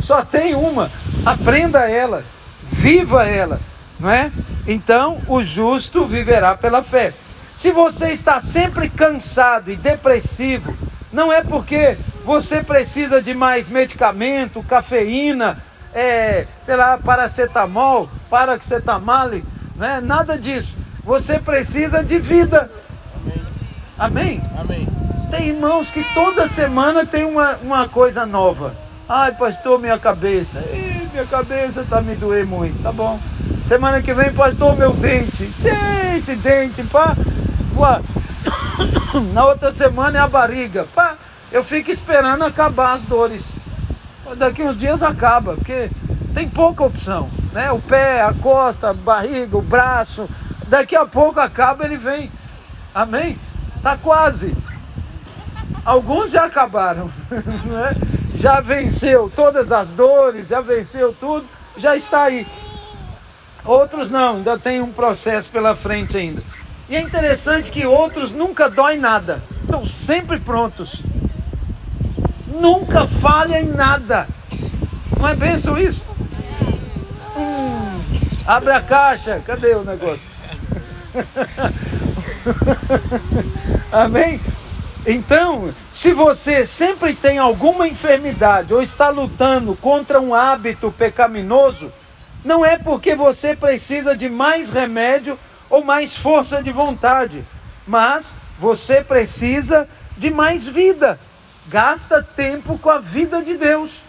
Só 0.00 0.24
tem 0.24 0.54
uma. 0.54 0.90
Aprenda 1.26 1.90
ela. 1.90 2.24
Viva 2.70 3.26
ela. 3.26 3.60
Não 3.98 4.08
é? 4.08 4.30
Então, 4.64 5.18
o 5.26 5.42
justo 5.42 6.06
viverá 6.06 6.54
pela 6.54 6.82
fé. 6.82 7.12
Se 7.56 7.72
você 7.72 8.10
está 8.10 8.38
sempre 8.38 8.88
cansado 8.88 9.72
e 9.72 9.76
depressivo, 9.76 10.76
não 11.12 11.32
é 11.32 11.42
porque 11.42 11.96
você 12.24 12.62
precisa 12.62 13.20
de 13.20 13.34
mais 13.34 13.68
medicamento, 13.68 14.62
cafeína, 14.62 15.60
é, 15.94 16.46
sei 16.64 16.76
lá, 16.76 16.98
paracetamol, 16.98 18.08
paracetamale, 18.28 19.44
né? 19.76 20.00
nada 20.02 20.38
disso. 20.38 20.76
Você 21.04 21.38
precisa 21.38 22.02
de 22.04 22.18
vida. 22.18 22.70
Amém? 23.98 24.40
Amém. 24.58 24.86
Tem 25.30 25.48
irmãos 25.48 25.90
que 25.90 26.02
toda 26.14 26.48
semana 26.48 27.04
tem 27.04 27.24
uma, 27.24 27.56
uma 27.62 27.88
coisa 27.88 28.24
nova. 28.24 28.74
Ai, 29.08 29.32
pastor, 29.32 29.80
minha 29.80 29.98
cabeça. 29.98 30.60
Ih, 30.60 31.08
minha 31.12 31.26
cabeça 31.26 31.84
tá 31.88 32.00
me 32.00 32.14
doer 32.14 32.46
muito. 32.46 32.82
Tá 32.82 32.92
bom. 32.92 33.18
Semana 33.64 34.00
que 34.02 34.12
vem, 34.12 34.32
pastor, 34.32 34.76
meu 34.76 34.92
dente. 34.92 35.50
Esse 36.16 36.36
dente, 36.36 36.82
pá. 36.84 37.16
Na 39.32 39.46
outra 39.46 39.72
semana 39.72 40.18
é 40.18 40.20
a 40.20 40.28
barriga. 40.28 40.86
Pá. 40.94 41.14
Eu 41.50 41.64
fico 41.64 41.90
esperando 41.90 42.44
acabar 42.44 42.92
as 42.92 43.02
dores. 43.02 43.52
Daqui 44.36 44.62
uns 44.62 44.76
dias 44.76 45.02
acaba, 45.02 45.54
porque 45.54 45.90
tem 46.34 46.48
pouca 46.48 46.84
opção. 46.84 47.28
Né? 47.52 47.70
O 47.72 47.80
pé, 47.80 48.22
a 48.22 48.32
costa, 48.32 48.90
a 48.90 48.92
barriga, 48.92 49.56
o 49.56 49.62
braço. 49.62 50.28
Daqui 50.68 50.94
a 50.94 51.06
pouco 51.06 51.40
acaba, 51.40 51.84
ele 51.84 51.96
vem. 51.96 52.30
Amém? 52.94 53.38
Tá 53.82 53.96
quase. 53.96 54.54
Alguns 55.84 56.30
já 56.30 56.44
acabaram. 56.44 57.10
Né? 57.66 57.94
Já 58.36 58.60
venceu 58.60 59.30
todas 59.34 59.72
as 59.72 59.92
dores, 59.92 60.48
já 60.48 60.60
venceu 60.60 61.12
tudo, 61.12 61.44
já 61.76 61.96
está 61.96 62.22
aí. 62.22 62.46
Outros 63.64 64.12
não, 64.12 64.36
ainda 64.36 64.56
tem 64.56 64.80
um 64.80 64.92
processo 64.92 65.50
pela 65.50 65.74
frente 65.74 66.16
ainda. 66.16 66.40
E 66.88 66.94
é 66.94 67.00
interessante 67.00 67.70
que 67.70 67.84
outros 67.84 68.30
nunca 68.30 68.70
dói 68.70 68.96
nada. 68.96 69.42
Estão 69.62 69.86
sempre 69.86 70.38
prontos. 70.38 71.02
Nunca 72.48 73.06
falha 73.06 73.60
em 73.60 73.68
nada. 73.68 74.26
Não 75.18 75.28
é 75.28 75.34
benção 75.34 75.78
isso? 75.78 76.04
Hum, 77.36 78.00
abre 78.46 78.72
a 78.72 78.80
caixa. 78.80 79.42
Cadê 79.46 79.74
o 79.74 79.84
negócio? 79.84 80.26
Amém? 83.92 84.40
Então, 85.06 85.72
se 85.90 86.12
você 86.12 86.66
sempre 86.66 87.14
tem 87.14 87.38
alguma 87.38 87.88
enfermidade 87.88 88.74
ou 88.74 88.82
está 88.82 89.08
lutando 89.08 89.74
contra 89.76 90.20
um 90.20 90.34
hábito 90.34 90.90
pecaminoso, 90.90 91.90
não 92.44 92.64
é 92.64 92.76
porque 92.76 93.14
você 93.14 93.56
precisa 93.56 94.16
de 94.16 94.28
mais 94.28 94.70
remédio 94.70 95.38
ou 95.70 95.84
mais 95.84 96.16
força 96.16 96.62
de 96.62 96.70
vontade, 96.70 97.44
mas 97.86 98.38
você 98.58 99.02
precisa 99.02 99.88
de 100.16 100.30
mais 100.30 100.66
vida. 100.66 101.18
Gasta 101.68 102.22
tempo 102.22 102.78
com 102.78 102.88
a 102.88 102.98
vida 102.98 103.42
de 103.42 103.54
Deus, 103.54 104.00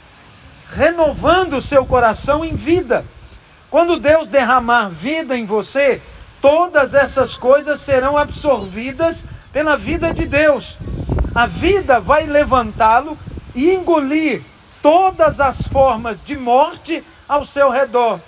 renovando 0.71 1.57
o 1.57 1.61
seu 1.61 1.85
coração 1.85 2.45
em 2.45 2.55
vida. 2.55 3.05
Quando 3.69 3.99
Deus 3.99 4.29
derramar 4.29 4.89
vida 4.89 5.37
em 5.37 5.45
você, 5.45 6.01
todas 6.41 6.93
essas 6.93 7.35
coisas 7.35 7.81
serão 7.81 8.17
absorvidas 8.17 9.27
pela 9.51 9.75
vida 9.75 10.13
de 10.13 10.25
Deus. 10.25 10.77
A 11.35 11.45
vida 11.45 11.99
vai 11.99 12.25
levantá-lo 12.25 13.17
e 13.53 13.73
engolir 13.73 14.41
todas 14.81 15.41
as 15.41 15.67
formas 15.67 16.23
de 16.23 16.37
morte 16.37 17.03
ao 17.27 17.45
seu 17.45 17.69
redor. 17.69 18.21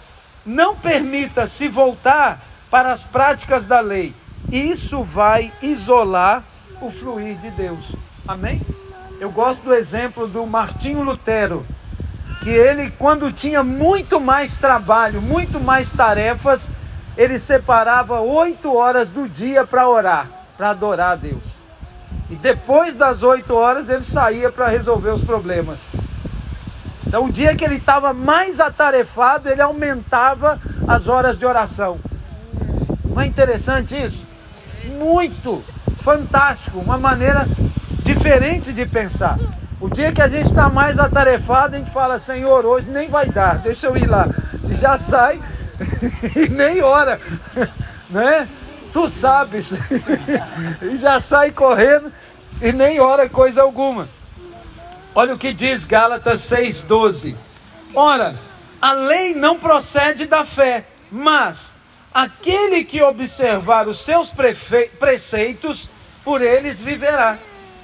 Não 0.46 0.76
permita 0.76 1.48
se 1.48 1.70
voltar 1.70 2.40
para 2.70 2.92
as 2.92 3.06
práticas 3.06 3.66
da 3.66 3.80
lei. 3.80 4.14
Isso 4.52 5.04
vai 5.04 5.54
isolar 5.62 6.44
o 6.82 6.92
fluir 6.92 7.38
de 7.38 7.50
Deus. 7.52 7.96
Amém? 8.28 8.62
Eu 9.22 9.30
gosto 9.30 9.66
do 9.66 9.74
exemplo 9.76 10.28
do 10.28 10.48
Martinho 10.48 11.04
Lutero, 11.04 11.64
que 12.42 12.50
ele, 12.50 12.90
quando 12.98 13.32
tinha 13.32 13.64
muito 13.64 14.20
mais 14.20 14.58
trabalho, 14.58 15.22
muito 15.22 15.60
mais 15.60 15.92
tarefas, 15.92 16.72
ele 17.16 17.38
separava 17.38 18.20
oito 18.20 18.76
horas 18.76 19.12
do 19.12 19.30
dia 19.30 19.64
para 19.64 19.88
orar 19.88 20.28
para 20.58 20.72
adorar 20.72 21.12
a 21.12 21.16
Deus. 21.16 21.44
E 22.32 22.36
depois 22.36 22.96
das 22.96 23.22
oito 23.22 23.54
horas 23.54 23.90
ele 23.90 24.04
saía 24.04 24.52
para 24.52 24.70
resolver 24.70 25.12
os 25.12 25.24
problemas. 25.24 25.78
Então, 27.06 27.26
o 27.26 27.32
dia 27.32 27.56
que 27.56 27.64
ele 27.64 27.76
estava 27.76 28.14
mais 28.14 28.60
atarefado, 28.60 29.50
ele 29.50 29.62
aumentava 29.62 30.60
as 30.88 31.08
horas 31.08 31.38
de 31.38 31.46
oração. 31.46 32.00
Não 33.06 33.22
é 33.22 33.28
interessante 33.28 33.96
isso? 33.96 34.26
Muito 34.98 35.64
fantástico, 36.04 36.80
uma 36.80 36.98
maneira 36.98 37.46
diferente 38.14 38.74
de 38.74 38.86
pensar. 38.86 39.38
O 39.80 39.90
dia 39.90 40.12
que 40.12 40.22
a 40.22 40.28
gente 40.28 40.46
está 40.46 40.70
mais 40.70 41.00
atarefado, 41.00 41.76
a 41.76 41.80
gente 41.80 41.92
fala, 41.92 42.20
Senhor, 42.20 42.66
hoje 42.66 42.90
nem 42.90 43.10
vai 43.10 43.28
dar, 43.28 43.58
deixa 43.60 43.88
eu 43.88 43.96
ir 43.96 44.06
lá. 44.06 44.28
E 44.70 44.76
já 44.76 44.98
sai 44.98 45.40
e 46.36 46.50
nem 46.50 46.82
ora, 46.82 47.20
né? 48.10 48.48
tu 48.92 49.10
sabes, 49.10 49.74
e 50.84 50.98
já 50.98 51.22
sai 51.22 51.52
correndo 51.52 52.12
e 52.62 52.74
nem 52.74 53.00
ora 53.00 53.30
coisa 53.30 53.62
alguma. 53.62 54.10
Olha 55.16 55.34
o 55.34 55.38
que 55.38 55.54
diz 55.54 55.86
Gálatas 55.86 56.42
6,12. 56.42 57.36
Ora, 57.96 58.36
a 58.82 58.94
lei 58.94 59.34
não 59.34 59.58
procede 59.58 60.26
da 60.26 60.46
fé, 60.46 60.86
mas 61.10 61.74
aquele 62.14 62.84
que 62.84 63.02
observar 63.02 63.88
os 63.88 64.02
seus 64.02 64.34
preceitos, 65.00 65.90
por 66.24 66.42
eles 66.42 66.82
viverá. 66.82 67.38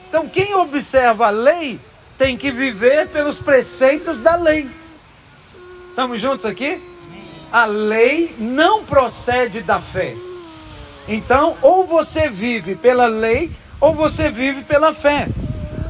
Então, 0.07 0.27
quem 0.27 0.55
observa 0.55 1.27
a 1.27 1.29
lei 1.29 1.79
tem 2.17 2.37
que 2.37 2.51
viver 2.51 3.07
pelos 3.09 3.39
preceitos 3.39 4.19
da 4.19 4.35
lei. 4.35 4.69
Estamos 5.89 6.21
juntos 6.21 6.45
aqui? 6.45 6.81
A 7.51 7.65
lei 7.65 8.35
não 8.37 8.83
procede 8.83 9.61
da 9.61 9.79
fé. 9.79 10.15
Então, 11.07 11.55
ou 11.61 11.85
você 11.85 12.29
vive 12.29 12.75
pela 12.75 13.07
lei, 13.07 13.51
ou 13.79 13.93
você 13.93 14.29
vive 14.29 14.63
pela 14.63 14.93
fé. 14.93 15.27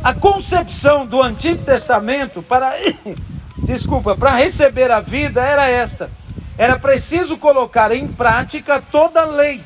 A 0.03 0.13
concepção 0.13 1.05
do 1.05 1.21
Antigo 1.21 1.63
Testamento 1.63 2.41
para 2.41 2.73
desculpa, 3.59 4.15
para 4.15 4.35
receber 4.35 4.91
a 4.91 4.99
vida 4.99 5.41
era 5.41 5.67
esta. 5.67 6.09
Era 6.57 6.79
preciso 6.79 7.37
colocar 7.37 7.91
em 7.91 8.07
prática 8.07 8.81
toda 8.81 9.21
a 9.21 9.25
lei. 9.25 9.61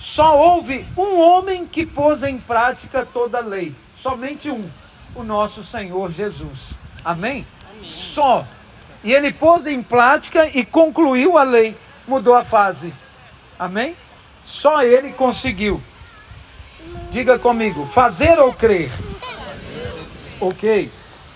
Só 0.00 0.34
houve 0.38 0.86
um 0.96 1.20
homem 1.20 1.66
que 1.66 1.84
pôs 1.84 2.22
em 2.22 2.38
prática 2.38 3.06
toda 3.06 3.36
a 3.36 3.42
lei. 3.42 3.74
Somente 3.94 4.50
um, 4.50 4.66
o 5.14 5.22
nosso 5.22 5.62
Senhor 5.62 6.10
Jesus. 6.10 6.78
Amém? 7.04 7.46
Amém. 7.70 7.86
Só. 7.86 8.46
E 9.04 9.12
ele 9.12 9.30
pôs 9.30 9.66
em 9.66 9.82
prática 9.82 10.48
e 10.54 10.64
concluiu 10.64 11.36
a 11.36 11.42
lei. 11.42 11.76
Mudou 12.08 12.34
a 12.34 12.42
fase. 12.42 12.94
Amém? 13.58 13.94
Só 14.42 14.82
ele 14.82 15.12
conseguiu. 15.12 15.82
Diga 17.10 17.38
comigo, 17.38 17.86
fazer 17.92 18.38
ou 18.38 18.54
crer? 18.54 18.90
Ok. 20.40 20.90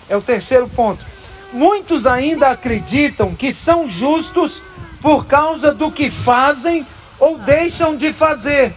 É 0.09 0.17
o 0.17 0.21
terceiro 0.23 0.67
ponto. 0.67 1.05
Muitos 1.53 2.07
ainda 2.07 2.49
acreditam 2.49 3.35
que 3.35 3.53
são 3.53 3.87
justos 3.87 4.61
por 5.01 5.27
causa 5.27 5.71
do 5.71 5.91
que 5.91 6.09
fazem 6.09 6.85
ou 7.19 7.37
deixam 7.37 7.95
de 7.95 8.13
fazer. 8.13 8.73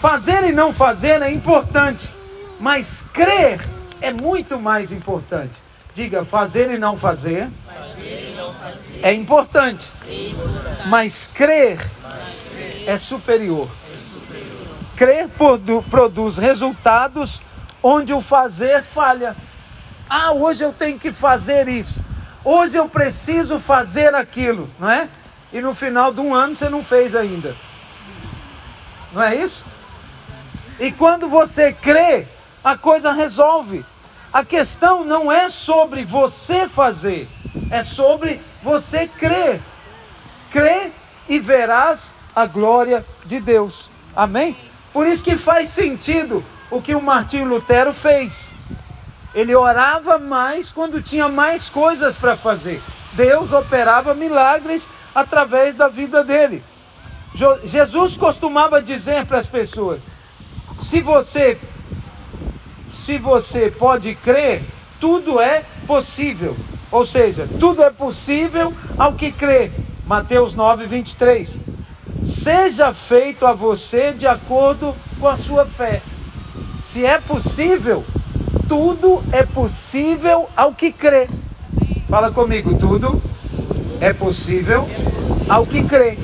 Fazer 0.00 0.44
e 0.44 0.52
não 0.52 0.72
fazer 0.72 1.22
é 1.22 1.30
importante, 1.30 2.12
mas 2.60 3.04
crer 3.12 3.60
é 4.00 4.12
muito 4.12 4.58
mais 4.58 4.92
importante. 4.92 5.52
Diga, 5.92 6.24
fazer 6.24 6.70
e 6.70 6.78
não 6.78 6.96
fazer, 6.96 7.48
fazer 7.66 8.30
e 8.32 8.36
não 8.36 8.54
fazer. 8.54 9.00
É, 9.02 9.12
importante, 9.12 9.86
é 10.06 10.28
importante, 10.28 10.88
mas 10.88 11.28
crer 11.34 11.80
é 12.86 12.96
superior. 12.96 13.68
Crer 14.96 15.28
produz 15.90 16.38
resultados 16.38 17.40
onde 17.82 18.12
o 18.12 18.20
fazer 18.20 18.82
falha. 18.82 19.36
Ah, 20.08 20.32
hoje 20.32 20.64
eu 20.64 20.72
tenho 20.72 20.98
que 20.98 21.12
fazer 21.12 21.68
isso. 21.68 22.00
Hoje 22.44 22.76
eu 22.76 22.88
preciso 22.88 23.58
fazer 23.58 24.14
aquilo, 24.14 24.68
não 24.78 24.90
é? 24.90 25.08
E 25.52 25.60
no 25.60 25.74
final 25.74 26.12
de 26.12 26.20
um 26.20 26.34
ano 26.34 26.54
você 26.54 26.68
não 26.68 26.84
fez 26.84 27.16
ainda. 27.16 27.54
Não 29.12 29.22
é 29.22 29.34
isso? 29.34 29.64
E 30.78 30.92
quando 30.92 31.28
você 31.28 31.72
crê, 31.72 32.26
a 32.62 32.76
coisa 32.76 33.12
resolve. 33.12 33.84
A 34.32 34.44
questão 34.44 35.04
não 35.04 35.32
é 35.32 35.48
sobre 35.48 36.04
você 36.04 36.68
fazer, 36.68 37.28
é 37.70 37.82
sobre 37.82 38.40
você 38.62 39.08
crer. 39.08 39.60
Crê 40.50 40.90
e 41.28 41.38
verás 41.38 42.12
a 42.36 42.44
glória 42.46 43.04
de 43.24 43.40
Deus. 43.40 43.90
Amém? 44.14 44.56
Por 44.92 45.06
isso 45.06 45.24
que 45.24 45.36
faz 45.36 45.70
sentido 45.70 46.44
o 46.70 46.82
que 46.82 46.94
o 46.94 47.02
Martinho 47.02 47.48
Lutero 47.48 47.94
fez. 47.94 48.52
Ele 49.34 49.54
orava 49.54 50.18
mais 50.18 50.70
quando 50.70 51.02
tinha 51.02 51.28
mais 51.28 51.68
coisas 51.68 52.18
para 52.18 52.36
fazer. 52.36 52.82
Deus 53.12 53.52
operava 53.52 54.14
milagres 54.14 54.88
através 55.18 55.74
da 55.74 55.88
vida 55.88 56.22
dele. 56.22 56.62
Jesus 57.64 58.16
costumava 58.16 58.80
dizer 58.80 59.26
para 59.26 59.38
as 59.38 59.48
pessoas: 59.48 60.08
se 60.76 61.00
você 61.00 61.58
se 62.86 63.18
você 63.18 63.70
pode 63.70 64.14
crer, 64.14 64.62
tudo 65.00 65.40
é 65.40 65.62
possível. 65.86 66.56
Ou 66.90 67.04
seja, 67.04 67.46
tudo 67.60 67.82
é 67.82 67.90
possível 67.90 68.72
ao 68.96 69.12
que 69.12 69.30
crê. 69.30 69.70
Mateus 70.06 70.54
9, 70.54 70.86
23. 70.86 71.58
Seja 72.24 72.94
feito 72.94 73.44
a 73.44 73.52
você 73.52 74.12
de 74.12 74.26
acordo 74.26 74.94
com 75.20 75.28
a 75.28 75.36
sua 75.36 75.66
fé. 75.66 76.00
Se 76.80 77.04
é 77.04 77.18
possível, 77.20 78.04
tudo 78.68 79.22
é 79.32 79.42
possível 79.42 80.48
ao 80.56 80.72
que 80.72 80.90
crê. 80.90 81.28
Fala 82.08 82.30
comigo, 82.30 82.78
tudo 82.78 83.20
é 84.00 84.12
possível 84.12 84.88
ao 85.48 85.66
que 85.66 85.82
crê. 85.82 86.18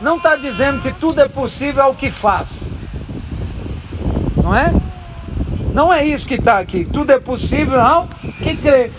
Não 0.00 0.16
está 0.16 0.36
dizendo 0.36 0.82
que 0.82 0.92
tudo 0.92 1.20
é 1.20 1.28
possível 1.28 1.82
ao 1.82 1.94
que 1.94 2.10
faz. 2.10 2.68
Não 4.36 4.54
é? 4.54 4.72
Não 5.72 5.92
é 5.92 6.06
isso 6.06 6.26
que 6.26 6.34
está 6.34 6.58
aqui. 6.58 6.84
Tudo 6.84 7.10
é 7.10 7.18
possível 7.18 7.80
ao 7.80 8.06
que 8.42 8.56
crê. 8.56 8.90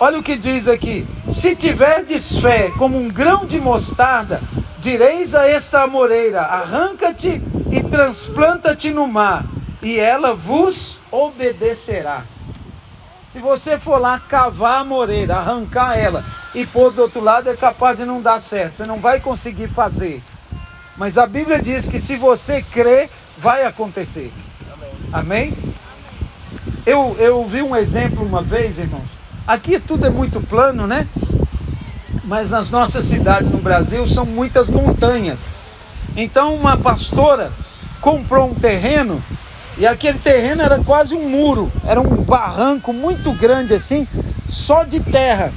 Olha 0.00 0.18
o 0.18 0.22
que 0.22 0.36
diz 0.36 0.68
aqui: 0.68 1.06
se 1.28 1.54
tiverdes 1.54 2.38
fé 2.38 2.70
como 2.78 2.98
um 2.98 3.08
grão 3.08 3.44
de 3.46 3.60
mostarda, 3.60 4.40
direis 4.78 5.34
a 5.34 5.46
esta 5.46 5.82
amoreira: 5.82 6.42
arranca-te 6.42 7.42
e 7.70 7.82
transplanta-te 7.82 8.90
no 8.90 9.06
mar, 9.06 9.44
e 9.82 9.98
ela 9.98 10.34
vos 10.34 10.98
obedecerá. 11.10 12.22
Se 13.32 13.40
você 13.40 13.78
for 13.78 14.00
lá 14.00 14.18
cavar 14.18 14.80
a 14.80 14.84
moreira, 14.84 15.36
arrancar 15.36 15.98
ela 15.98 16.24
e 16.54 16.64
pôr 16.64 16.90
do 16.92 17.02
outro 17.02 17.20
lado, 17.20 17.50
é 17.50 17.56
capaz 17.56 17.98
de 17.98 18.06
não 18.06 18.22
dar 18.22 18.40
certo. 18.40 18.78
Você 18.78 18.86
não 18.86 19.00
vai 19.00 19.20
conseguir 19.20 19.68
fazer. 19.68 20.22
Mas 20.96 21.18
a 21.18 21.26
Bíblia 21.26 21.60
diz 21.60 21.86
que 21.86 21.98
se 21.98 22.16
você 22.16 22.62
crer, 22.62 23.10
vai 23.36 23.64
acontecer. 23.64 24.32
Amém? 25.12 25.52
Amém? 25.52 25.74
Eu, 26.86 27.14
eu 27.18 27.46
vi 27.46 27.62
um 27.62 27.76
exemplo 27.76 28.24
uma 28.24 28.40
vez, 28.40 28.78
irmãos. 28.78 29.04
Aqui 29.46 29.78
tudo 29.78 30.06
é 30.06 30.10
muito 30.10 30.40
plano, 30.40 30.86
né? 30.86 31.06
Mas 32.24 32.50
nas 32.50 32.70
nossas 32.70 33.04
cidades 33.04 33.50
no 33.50 33.58
Brasil 33.58 34.08
são 34.08 34.24
muitas 34.24 34.70
montanhas. 34.70 35.44
Então 36.16 36.54
uma 36.54 36.78
pastora 36.78 37.52
comprou 38.00 38.50
um 38.50 38.54
terreno 38.54 39.22
e 39.78 39.86
aquele 39.86 40.18
terreno 40.18 40.60
era 40.60 40.80
quase 40.80 41.14
um 41.14 41.28
muro, 41.28 41.70
era 41.86 42.00
um 42.00 42.16
barranco 42.16 42.92
muito 42.92 43.32
grande 43.32 43.74
assim, 43.74 44.08
só 44.48 44.82
de 44.82 44.98
terra. 44.98 45.52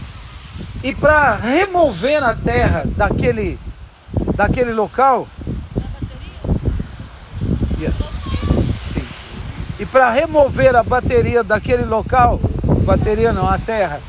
E 0.83 0.93
para 0.93 1.35
remover 1.35 2.23
a 2.23 2.35
terra 2.35 2.83
daquele, 2.85 3.59
daquele 4.35 4.73
local. 4.73 5.27
Sim. 8.93 9.03
E 9.79 9.85
para 9.87 10.11
remover 10.11 10.75
a 10.75 10.83
bateria 10.83 11.43
daquele 11.43 11.83
local, 11.83 12.39
bateria 12.85 13.31
não, 13.33 13.47
a 13.47 13.57
terra. 13.57 13.99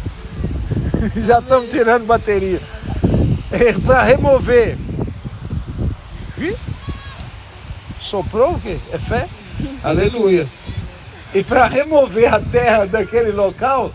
Já 1.24 1.38
estamos 1.38 1.70
tirando 1.70 2.06
bateria. 2.06 2.60
Para 3.86 4.02
remover. 4.02 4.76
Soprou 7.98 8.54
o 8.54 8.60
quê? 8.60 8.78
É 8.92 8.98
fé? 8.98 9.26
Aleluia. 9.82 10.46
E 11.34 11.42
para 11.42 11.66
remover 11.66 12.32
a 12.32 12.38
terra 12.38 12.86
daquele 12.86 13.32
local, 13.32 13.92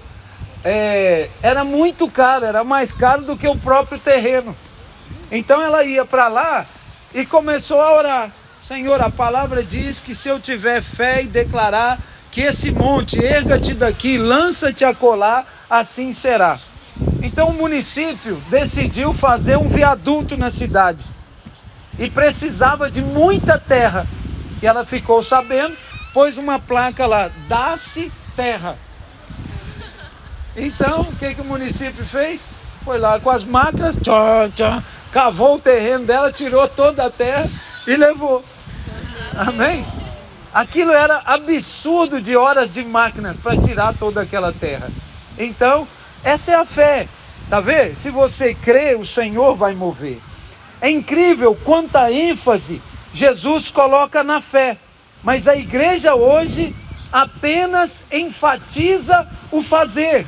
é, 0.63 1.29
era 1.41 1.63
muito 1.63 2.09
caro, 2.09 2.45
era 2.45 2.63
mais 2.63 2.93
caro 2.93 3.23
do 3.23 3.37
que 3.37 3.47
o 3.47 3.55
próprio 3.55 3.97
terreno. 3.97 4.55
Então 5.31 5.61
ela 5.61 5.83
ia 5.83 6.03
para 6.03 6.27
lá 6.27 6.65
e 7.13 7.25
começou 7.25 7.79
a 7.79 7.95
orar. 7.95 8.31
Senhor, 8.61 9.01
a 9.01 9.09
palavra 9.09 9.63
diz 9.63 10.01
que 10.01 10.13
se 10.13 10.27
eu 10.27 10.41
tiver 10.41 10.81
fé 10.81 11.23
e 11.23 11.27
declarar 11.27 11.99
que 12.31 12.41
esse 12.41 12.69
monte 12.69 13.23
erga-te 13.23 13.73
daqui, 13.73 14.17
lança-te 14.17 14.83
a 14.83 14.93
colar, 14.93 15.47
assim 15.69 16.11
será. 16.11 16.59
Então 17.21 17.49
o 17.49 17.53
município 17.53 18.41
decidiu 18.49 19.13
fazer 19.13 19.57
um 19.57 19.69
viaduto 19.69 20.35
na 20.35 20.49
cidade 20.49 21.03
e 21.97 22.09
precisava 22.09 22.91
de 22.91 23.01
muita 23.01 23.57
terra. 23.57 24.05
E 24.61 24.67
ela 24.67 24.85
ficou 24.85 25.21
sabendo, 25.23 25.75
pôs 26.13 26.37
uma 26.37 26.59
placa 26.59 27.05
lá: 27.05 27.29
dá-se 27.47 28.11
terra. 28.35 28.77
Então, 30.55 31.01
o 31.01 31.15
que, 31.15 31.35
que 31.35 31.41
o 31.41 31.45
município 31.45 32.03
fez? 32.03 32.49
Foi 32.83 32.97
lá 32.97 33.19
com 33.19 33.29
as 33.29 33.43
máquinas, 33.43 33.97
cavou 35.11 35.55
o 35.55 35.59
terreno 35.59 36.05
dela, 36.05 36.31
tirou 36.31 36.67
toda 36.67 37.05
a 37.05 37.09
terra 37.09 37.47
e 37.85 37.95
levou. 37.95 38.43
Amém? 39.35 39.85
Aquilo 40.53 40.91
era 40.91 41.21
absurdo 41.25 42.19
de 42.19 42.35
horas 42.35 42.73
de 42.73 42.83
máquinas 42.83 43.37
para 43.37 43.57
tirar 43.57 43.93
toda 43.93 44.21
aquela 44.21 44.51
terra. 44.51 44.89
Então, 45.37 45.87
essa 46.23 46.51
é 46.51 46.55
a 46.55 46.65
fé. 46.65 47.07
Tá 47.49 47.59
vendo? 47.59 47.95
Se 47.95 48.09
você 48.09 48.55
crê, 48.55 48.95
o 48.95 49.05
Senhor 49.05 49.55
vai 49.55 49.75
mover. 49.75 50.19
É 50.81 50.89
incrível 50.89 51.55
quanta 51.63 52.11
ênfase 52.11 52.81
Jesus 53.13 53.71
coloca 53.71 54.23
na 54.23 54.41
fé. 54.41 54.77
Mas 55.23 55.47
a 55.47 55.55
igreja 55.55 56.15
hoje 56.15 56.75
apenas 57.11 58.07
enfatiza 58.11 59.27
o 59.51 59.61
fazer. 59.61 60.25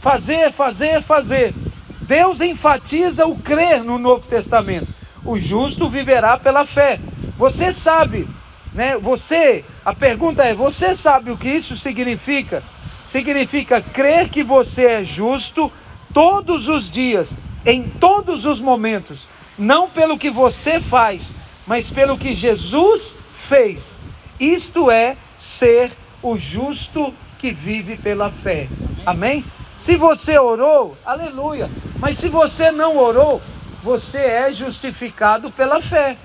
Fazer, 0.00 0.52
fazer, 0.52 1.02
fazer. 1.02 1.54
Deus 2.02 2.40
enfatiza 2.40 3.26
o 3.26 3.36
crer 3.36 3.82
no 3.82 3.98
Novo 3.98 4.26
Testamento. 4.26 4.88
O 5.24 5.38
justo 5.38 5.88
viverá 5.88 6.38
pela 6.38 6.64
fé. 6.64 7.00
Você 7.36 7.72
sabe, 7.72 8.28
né? 8.72 8.96
Você, 8.98 9.64
a 9.84 9.92
pergunta 9.94 10.44
é: 10.44 10.54
você 10.54 10.94
sabe 10.94 11.30
o 11.30 11.36
que 11.36 11.48
isso 11.48 11.76
significa? 11.76 12.62
Significa 13.04 13.80
crer 13.80 14.28
que 14.28 14.42
você 14.42 14.84
é 14.84 15.04
justo 15.04 15.72
todos 16.12 16.68
os 16.68 16.90
dias, 16.90 17.36
em 17.64 17.82
todos 17.82 18.46
os 18.46 18.60
momentos, 18.60 19.28
não 19.58 19.88
pelo 19.88 20.18
que 20.18 20.30
você 20.30 20.80
faz, 20.80 21.34
mas 21.66 21.90
pelo 21.90 22.16
que 22.16 22.34
Jesus 22.34 23.16
fez. 23.48 23.98
Isto 24.38 24.90
é 24.90 25.16
ser 25.36 25.90
o 26.22 26.36
justo 26.36 27.12
que 27.38 27.52
vive 27.52 27.96
pela 27.96 28.30
fé. 28.30 28.68
Amém? 29.04 29.44
Se 29.78 29.96
você 29.96 30.38
orou, 30.38 30.96
aleluia. 31.04 31.70
Mas 31.98 32.18
se 32.18 32.28
você 32.28 32.70
não 32.70 32.96
orou, 32.96 33.42
você 33.82 34.18
é 34.18 34.52
justificado 34.52 35.50
pela 35.50 35.80
fé. 35.80 36.16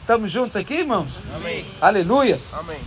Estamos 0.00 0.30
juntos 0.30 0.56
aqui, 0.56 0.74
irmãos? 0.74 1.08
Amém. 1.34 1.66
Aleluia. 1.80 2.40
Amém. 2.52 2.78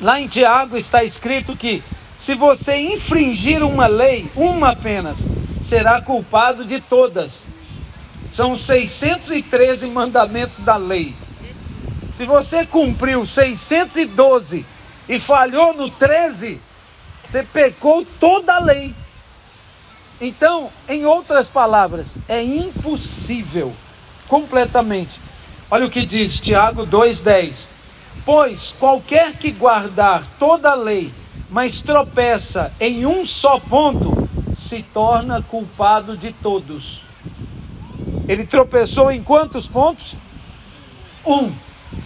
Lá 0.00 0.20
em 0.20 0.28
Tiago 0.28 0.76
está 0.76 1.02
escrito 1.04 1.56
que 1.56 1.82
se 2.16 2.34
você 2.34 2.76
infringir 2.76 3.64
uma 3.64 3.86
lei, 3.86 4.30
uma 4.36 4.70
apenas, 4.70 5.28
será 5.60 6.00
culpado 6.00 6.64
de 6.64 6.80
todas. 6.80 7.46
São 8.32 8.56
613 8.56 9.88
mandamentos 9.88 10.60
da 10.60 10.76
lei. 10.76 11.14
Se 12.10 12.24
você 12.24 12.64
cumpriu 12.64 13.26
612 13.26 14.64
e 15.06 15.20
falhou 15.20 15.74
no 15.74 15.90
13, 15.90 16.58
você 17.22 17.42
pecou 17.42 18.06
toda 18.18 18.54
a 18.54 18.58
lei. 18.58 18.94
Então, 20.18 20.70
em 20.88 21.04
outras 21.04 21.50
palavras, 21.50 22.16
é 22.26 22.42
impossível 22.42 23.70
completamente. 24.26 25.20
Olha 25.70 25.84
o 25.84 25.90
que 25.90 26.06
diz 26.06 26.40
Tiago 26.40 26.86
2:10. 26.86 27.68
Pois 28.24 28.74
qualquer 28.80 29.36
que 29.36 29.50
guardar 29.50 30.26
toda 30.38 30.70
a 30.70 30.74
lei, 30.74 31.12
mas 31.50 31.82
tropeça 31.82 32.72
em 32.80 33.04
um 33.04 33.26
só 33.26 33.60
ponto, 33.60 34.26
se 34.54 34.82
torna 34.82 35.42
culpado 35.42 36.16
de 36.16 36.32
todos. 36.32 37.11
Ele 38.28 38.46
tropeçou 38.46 39.10
em 39.10 39.22
quantos 39.22 39.66
pontos? 39.66 40.14
Um. 41.24 41.52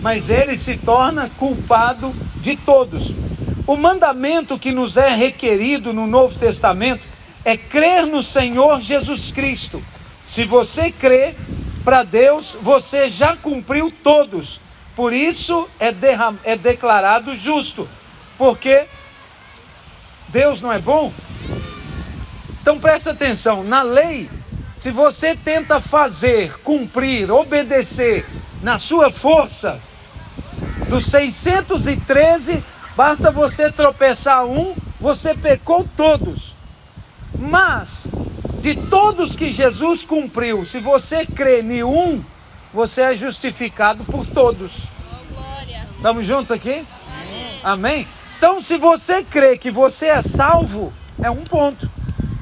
Mas 0.01 0.31
ele 0.31 0.57
se 0.57 0.79
torna 0.79 1.31
culpado 1.39 2.15
de 2.37 2.57
todos. 2.57 3.13
O 3.67 3.77
mandamento 3.77 4.59
que 4.59 4.73
nos 4.73 4.97
é 4.97 5.15
requerido 5.15 5.93
no 5.93 6.07
Novo 6.07 6.39
Testamento 6.39 7.07
é 7.45 7.57
crer 7.57 8.07
no 8.07 8.23
Senhor 8.23 8.81
Jesus 8.81 9.31
Cristo. 9.31 9.83
Se 10.25 10.45
você 10.45 10.91
crê, 10.91 11.35
para 11.85 12.03
Deus 12.03 12.57
você 12.61 13.09
já 13.09 13.37
cumpriu 13.37 13.93
todos. 14.03 14.61
Por 14.97 15.13
isso 15.13 15.69
é, 15.79 15.95
é 16.45 16.57
declarado 16.57 17.37
justo. 17.37 17.89
Porque 18.37 18.87
Deus 20.29 20.61
não 20.61 20.73
é 20.73 20.79
bom? 20.79 21.13
Então 22.61 22.81
presta 22.81 23.13
atenção: 23.13 23.63
na 23.63 23.83
lei 23.83 24.29
se 24.77 24.91
você 24.91 25.35
tenta 25.35 25.81
fazer, 25.81 26.59
cumprir, 26.61 27.31
obedecer 27.31 28.27
na 28.63 28.79
sua 28.79 29.11
força, 29.11 29.81
dos 30.89 31.07
613, 31.07 32.63
basta 32.97 33.31
você 33.31 33.71
tropeçar 33.71 34.45
um, 34.45 34.75
você 35.01 35.35
pecou 35.35 35.89
todos. 35.97 36.55
Mas, 37.39 38.07
de 38.61 38.75
todos 38.75 39.35
que 39.35 39.53
Jesus 39.53 40.05
cumpriu, 40.05 40.65
se 40.65 40.79
você 40.79 41.27
crê 41.27 41.61
em 41.61 41.83
um, 41.83 42.23
você 42.73 43.03
é 43.03 43.17
justificado 43.17 44.05
por 44.05 44.27
todos. 44.27 44.73
Estamos 45.97 46.27
juntos 46.27 46.53
aqui? 46.53 46.85
Amém. 47.09 47.61
Amém? 47.63 48.09
Então, 48.37 48.61
se 48.61 48.77
você 48.77 49.25
crê 49.25 49.57
que 49.57 49.71
você 49.71 50.09
é 50.09 50.23
salvo, 50.23 50.93
é 51.23 51.31
um 51.31 51.43
ponto. 51.43 51.91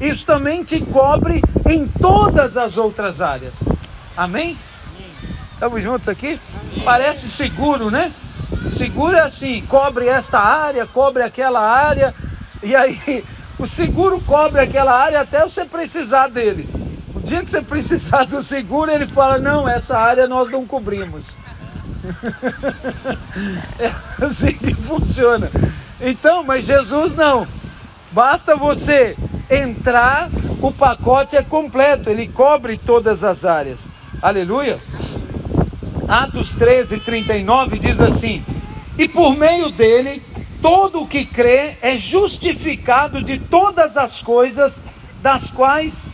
Isso 0.01 0.27
também 0.27 0.65
te 0.65 0.81
cobre 0.81 1.43
em 1.69 1.87
todas 1.87 2.57
as 2.57 2.77
outras 2.77 3.21
áreas. 3.21 3.55
Amém? 4.17 4.59
Estamos 5.53 5.83
juntos 5.83 6.09
aqui? 6.09 6.41
Amém. 6.73 6.85
Parece 6.85 7.29
seguro, 7.31 7.91
né? 7.91 8.13
Seguro 8.77 9.17
é 9.17 9.21
assim, 9.21 9.63
cobre 9.69 10.09
esta 10.09 10.39
área, 10.39 10.87
cobre 10.87 11.23
aquela 11.23 11.61
área, 11.61 12.15
e 12.63 12.75
aí 12.75 13.25
o 13.59 13.67
seguro 13.67 14.21
cobre 14.21 14.61
aquela 14.61 14.93
área 14.93 15.21
até 15.21 15.43
você 15.43 15.65
precisar 15.65 16.29
dele. 16.29 16.69
O 17.15 17.21
dia 17.21 17.43
que 17.45 17.51
você 17.51 17.63
precisar 17.63 18.25
do 18.25 18.43
seguro, 18.43 18.91
ele 18.91 19.07
fala: 19.07 19.39
Não, 19.39 19.69
essa 19.69 19.97
área 19.97 20.27
nós 20.27 20.51
não 20.51 20.67
cobrimos. 20.67 21.29
é 23.79 23.91
assim 24.23 24.53
que 24.53 24.75
funciona. 24.75 25.51
Então, 26.01 26.43
mas 26.43 26.67
Jesus 26.67 27.15
não. 27.15 27.47
Basta 28.15 28.55
você 28.55 29.17
entrar, 29.51 30.31
o 30.62 30.71
pacote 30.71 31.37
é 31.37 31.43
completo, 31.43 32.09
ele 32.09 32.29
cobre 32.29 32.79
todas 32.79 33.25
as 33.25 33.45
áreas. 33.45 33.81
Aleluia. 34.23 34.79
Atos 36.07 36.53
13, 36.55 37.01
39 37.01 37.77
diz 37.81 38.01
assim: 38.01 38.41
E 38.97 39.09
por 39.09 39.37
meio 39.37 39.69
dele, 39.69 40.23
todo 40.62 41.03
o 41.03 41.09
que 41.09 41.27
crê 41.27 41.77
é 41.83 41.97
justificado 41.97 43.21
de 43.21 43.37
todas 43.37 43.97
as 43.97 44.23
coisas 44.23 44.81
das 45.21 45.51
quais 45.51 46.09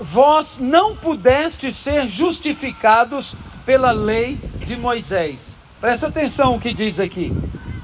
vós 0.00 0.58
não 0.58 0.96
pudeste 0.96 1.74
ser 1.74 2.08
justificados 2.08 3.36
pela 3.66 3.90
lei 3.90 4.38
de 4.64 4.78
Moisés. 4.78 5.58
Presta 5.78 6.06
atenção 6.06 6.56
o 6.56 6.60
que 6.60 6.72
diz 6.72 6.98
aqui. 6.98 7.30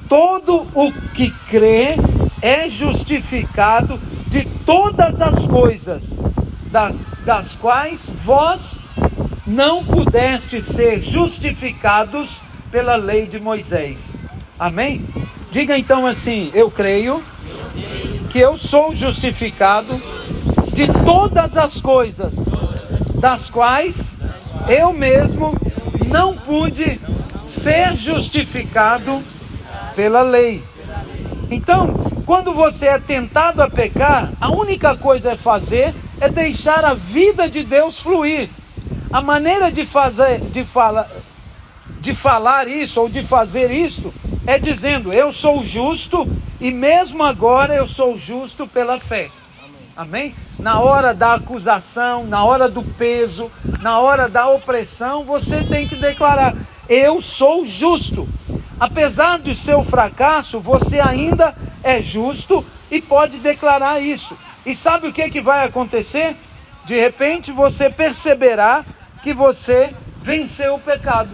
Todo 0.08 0.66
o 0.74 0.90
que 1.14 1.30
crê 1.50 1.96
é 2.42 2.68
justificado 2.68 3.98
de 4.28 4.44
todas 4.64 5.20
as 5.20 5.46
coisas 5.46 6.20
das 7.24 7.54
quais 7.54 8.10
vós 8.24 8.78
não 9.46 9.84
pudeste 9.84 10.60
ser 10.60 11.02
justificados 11.02 12.42
pela 12.70 12.96
lei 12.96 13.26
de 13.26 13.38
Moisés. 13.40 14.16
Amém? 14.58 15.04
Diga 15.50 15.78
então 15.78 16.06
assim: 16.06 16.50
Eu 16.52 16.70
creio 16.70 17.22
que 18.30 18.38
eu 18.38 18.58
sou 18.58 18.94
justificado 18.94 20.00
de 20.72 20.86
todas 21.04 21.56
as 21.56 21.80
coisas 21.80 22.34
das 23.20 23.48
quais 23.48 24.16
eu 24.68 24.92
mesmo 24.92 25.54
não 26.06 26.36
pude 26.36 27.00
ser 27.42 27.96
justificado 27.96 29.22
pela 29.94 30.22
lei. 30.22 30.62
Então, 31.50 31.94
quando 32.26 32.52
você 32.52 32.88
é 32.88 32.98
tentado 32.98 33.62
a 33.62 33.70
pecar, 33.70 34.32
a 34.40 34.50
única 34.50 34.96
coisa 34.96 35.34
a 35.34 35.36
fazer 35.36 35.94
é 36.20 36.28
deixar 36.28 36.84
a 36.84 36.92
vida 36.92 37.48
de 37.48 37.62
Deus 37.62 38.00
fluir. 38.00 38.50
A 39.12 39.22
maneira 39.22 39.70
de 39.70 39.86
fazer, 39.86 40.40
de 40.40 40.64
falar, 40.64 41.08
de 42.00 42.12
falar 42.16 42.66
isso 42.66 43.00
ou 43.00 43.08
de 43.08 43.22
fazer 43.22 43.70
isto 43.70 44.12
é 44.44 44.58
dizendo: 44.58 45.12
Eu 45.12 45.32
sou 45.32 45.64
justo 45.64 46.28
e 46.60 46.72
mesmo 46.72 47.22
agora 47.22 47.76
eu 47.76 47.86
sou 47.86 48.18
justo 48.18 48.66
pela 48.66 48.98
fé. 48.98 49.30
Amém? 49.96 50.34
Na 50.58 50.80
hora 50.80 51.14
da 51.14 51.34
acusação, 51.34 52.26
na 52.26 52.44
hora 52.44 52.68
do 52.68 52.82
peso, 52.82 53.50
na 53.80 54.00
hora 54.00 54.28
da 54.28 54.48
opressão, 54.48 55.22
você 55.22 55.62
tem 55.62 55.86
que 55.86 55.94
declarar: 55.94 56.56
Eu 56.88 57.22
sou 57.22 57.64
justo. 57.64 58.28
Apesar 58.78 59.38
do 59.38 59.54
seu 59.54 59.82
fracasso, 59.84 60.60
você 60.60 61.00
ainda 61.00 61.54
é 61.86 62.02
justo 62.02 62.64
e 62.90 63.00
pode 63.00 63.38
declarar 63.38 64.00
isso. 64.00 64.36
E 64.64 64.74
sabe 64.74 65.06
o 65.06 65.12
que, 65.12 65.30
que 65.30 65.40
vai 65.40 65.64
acontecer? 65.64 66.36
De 66.84 66.98
repente 66.98 67.52
você 67.52 67.88
perceberá 67.88 68.84
que 69.22 69.32
você 69.32 69.94
venceu 70.22 70.74
o 70.74 70.80
pecado. 70.80 71.30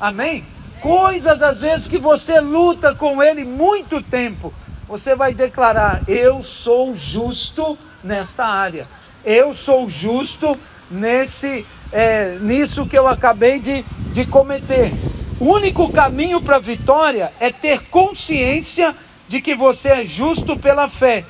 Amém? 0.00 0.44
Coisas 0.80 1.42
às 1.42 1.60
vezes 1.60 1.88
que 1.88 1.98
você 1.98 2.40
luta 2.40 2.94
com 2.94 3.22
ele 3.22 3.44
muito 3.44 4.02
tempo 4.02 4.52
você 4.88 5.14
vai 5.14 5.34
declarar: 5.34 6.02
Eu 6.06 6.42
sou 6.42 6.96
justo 6.96 7.78
nesta 8.02 8.46
área, 8.46 8.86
eu 9.24 9.54
sou 9.54 9.88
justo 9.88 10.56
nesse, 10.90 11.66
é, 11.92 12.38
nisso 12.40 12.86
que 12.86 12.96
eu 12.96 13.08
acabei 13.08 13.58
de, 13.58 13.82
de 14.12 14.26
cometer. 14.26 14.92
O 15.40 15.46
único 15.46 15.90
caminho 15.92 16.40
para 16.40 16.56
a 16.56 16.60
vitória 16.60 17.32
é 17.40 17.50
ter 17.50 17.82
consciência 17.88 18.94
de 19.34 19.40
que 19.40 19.56
você 19.56 19.88
é 19.88 20.04
justo 20.04 20.56
pela 20.56 20.88
fé. 20.88 21.24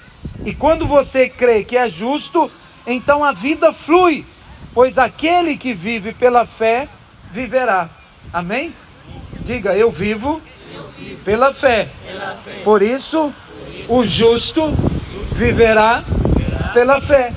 E 0.45 0.55
quando 0.55 0.87
você 0.87 1.27
crê 1.27 1.65
que 1.65 1.75
é 1.75 1.89
justo, 1.89 2.51
então 2.87 3.25
a 3.25 3.33
vida 3.33 3.73
flui, 3.73 4.27
pois 4.75 4.99
aquele 4.99 5.57
que 5.57 5.73
vive 5.73 6.13
pela 6.13 6.45
fé 6.45 6.87
viverá. 7.33 7.89
Amém? 8.31 8.75
Diga, 9.41 9.75
eu 9.75 9.91
vivo, 9.91 10.43
pela 11.25 11.55
fé. 11.55 11.89
Por 12.63 12.83
isso, 12.83 13.33
o 13.89 14.05
justo 14.05 14.71
viverá 15.33 16.05
pela 16.75 17.01
fé. 17.01 17.33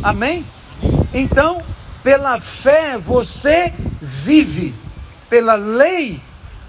Amém? 0.00 0.46
Então, 1.12 1.60
pela 2.04 2.40
fé 2.40 2.96
você 2.96 3.72
vive, 4.00 4.72
pela 5.28 5.56
lei 5.56 6.20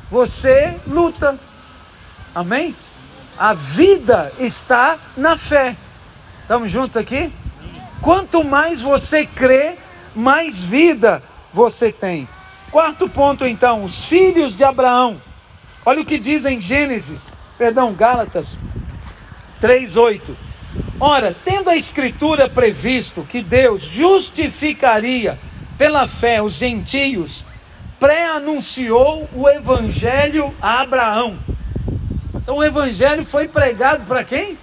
você 0.10 0.76
luta. 0.88 1.38
Amém? 2.34 2.76
A 3.38 3.54
vida 3.54 4.32
está 4.40 4.98
na 5.18 5.38
fé. 5.38 5.76
Estamos 6.42 6.72
juntos 6.72 6.98
aqui? 6.98 7.32
Quanto 8.02 8.44
mais 8.44 8.82
você 8.82 9.26
crê, 9.26 9.76
mais 10.16 10.64
vida 10.64 11.22
você 11.54 11.92
tem. 11.92 12.28
Quarto 12.72 13.10
ponto, 13.10 13.46
então, 13.46 13.84
os 13.84 14.04
filhos 14.04 14.56
de 14.56 14.64
Abraão. 14.64 15.22
Olha 15.86 16.02
o 16.02 16.06
que 16.06 16.20
diz 16.20 16.46
em 16.46 16.60
Gênesis 16.60 17.32
perdão, 17.62 17.94
Gálatas 17.94 18.58
3:8. 19.62 20.36
Ora, 21.00 21.36
tendo 21.46 21.70
a 21.70 21.76
escritura 21.76 22.50
previsto 22.50 23.22
que 23.22 23.44
Deus 23.44 23.84
justificaria 23.84 25.38
pela 25.78 26.08
fé 26.08 26.42
os 26.42 26.56
gentios, 26.56 27.46
pré-anunciou 28.00 29.30
o 29.32 29.48
evangelho 29.48 30.52
a 30.60 30.82
Abraão. 30.82 31.38
Então 32.42 32.58
o 32.58 32.64
evangelho 32.64 33.24
foi 33.24 33.48
pregado 33.48 34.06
para 34.06 34.24
quem? 34.24 34.58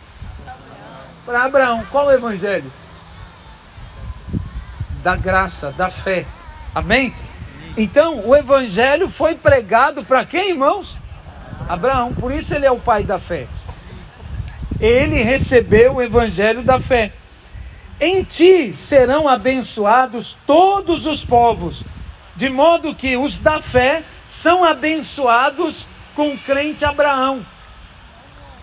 Para 1.24 1.44
Abraão. 1.44 1.84
Qual 1.90 2.06
o 2.06 2.12
evangelho? 2.12 2.70
Da 5.02 5.14
graça, 5.14 5.70
da 5.72 5.88
fé. 5.88 6.26
Amém? 6.74 7.14
Então, 7.76 8.26
o 8.26 8.34
evangelho 8.34 9.08
foi 9.08 9.36
pregado 9.36 10.04
para 10.04 10.24
quem, 10.24 10.50
irmãos? 10.50 10.96
Abraão, 11.68 12.12
por 12.12 12.32
isso 12.32 12.54
ele 12.54 12.66
é 12.66 12.70
o 12.70 12.80
pai 12.80 13.04
da 13.04 13.20
fé. 13.20 13.46
Ele 14.80 15.22
recebeu 15.22 15.94
o 15.94 16.02
evangelho 16.02 16.62
da 16.62 16.80
fé. 16.80 17.12
Em 18.00 18.22
ti 18.24 18.72
serão 18.72 19.28
abençoados 19.28 20.36
todos 20.46 21.06
os 21.06 21.24
povos, 21.24 21.82
de 22.34 22.48
modo 22.48 22.94
que 22.94 23.16
os 23.16 23.38
da 23.38 23.60
fé 23.60 24.02
são 24.26 24.64
abençoados 24.64 25.86
com 26.14 26.32
o 26.32 26.38
crente 26.38 26.84
Abraão. 26.84 27.44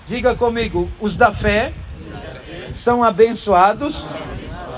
Diga 0.08 0.36
comigo, 0.36 0.90
os 1.00 1.18
da 1.18 1.32
fé 1.32 1.74
são 2.70 3.04
abençoados 3.04 4.06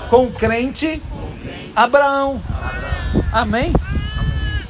com 0.10 0.26
o 0.26 0.32
crente 0.32 1.02
Abraão. 1.76 2.42
Amém? 3.32 3.74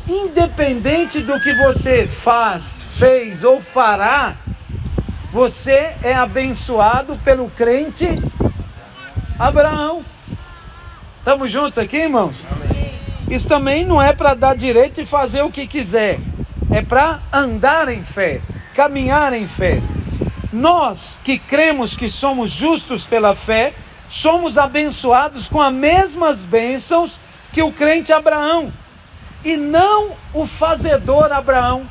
independente 0.07 1.19
do 1.21 1.39
que 1.39 1.53
você 1.53 2.07
faz, 2.07 2.85
fez 2.97 3.43
ou 3.43 3.61
fará, 3.61 4.35
você 5.31 5.93
é 6.01 6.13
abençoado 6.13 7.17
pelo 7.17 7.49
crente 7.49 8.07
Abraão. 9.37 10.03
Estamos 11.19 11.51
juntos 11.51 11.77
aqui, 11.77 11.97
irmãos? 11.97 12.43
Isso 13.29 13.47
também 13.47 13.85
não 13.85 14.01
é 14.01 14.13
para 14.13 14.33
dar 14.33 14.55
direito 14.55 15.01
de 15.01 15.05
fazer 15.05 15.41
o 15.41 15.51
que 15.51 15.67
quiser, 15.67 16.19
é 16.71 16.81
para 16.81 17.19
andar 17.31 17.89
em 17.89 18.01
fé, 18.01 18.39
caminhar 18.73 19.33
em 19.33 19.45
fé. 19.45 19.81
Nós 20.51 21.19
que 21.23 21.37
cremos 21.37 21.97
que 21.97 22.09
somos 22.09 22.51
justos 22.51 23.05
pela 23.05 23.35
fé, 23.35 23.73
somos 24.09 24.57
abençoados 24.57 25.49
com 25.49 25.61
as 25.61 25.73
mesmas 25.73 26.45
bênçãos 26.45 27.19
que 27.51 27.61
o 27.61 27.71
crente 27.71 28.13
Abraão 28.13 28.71
e 29.43 29.57
não 29.57 30.11
o 30.33 30.45
fazedor 30.45 31.31
Abraão. 31.31 31.85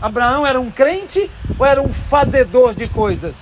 Abraão 0.00 0.46
era 0.46 0.60
um 0.60 0.70
crente 0.70 1.30
ou 1.58 1.66
era 1.66 1.82
um 1.82 1.92
fazedor 1.92 2.74
de 2.74 2.86
coisas? 2.88 3.34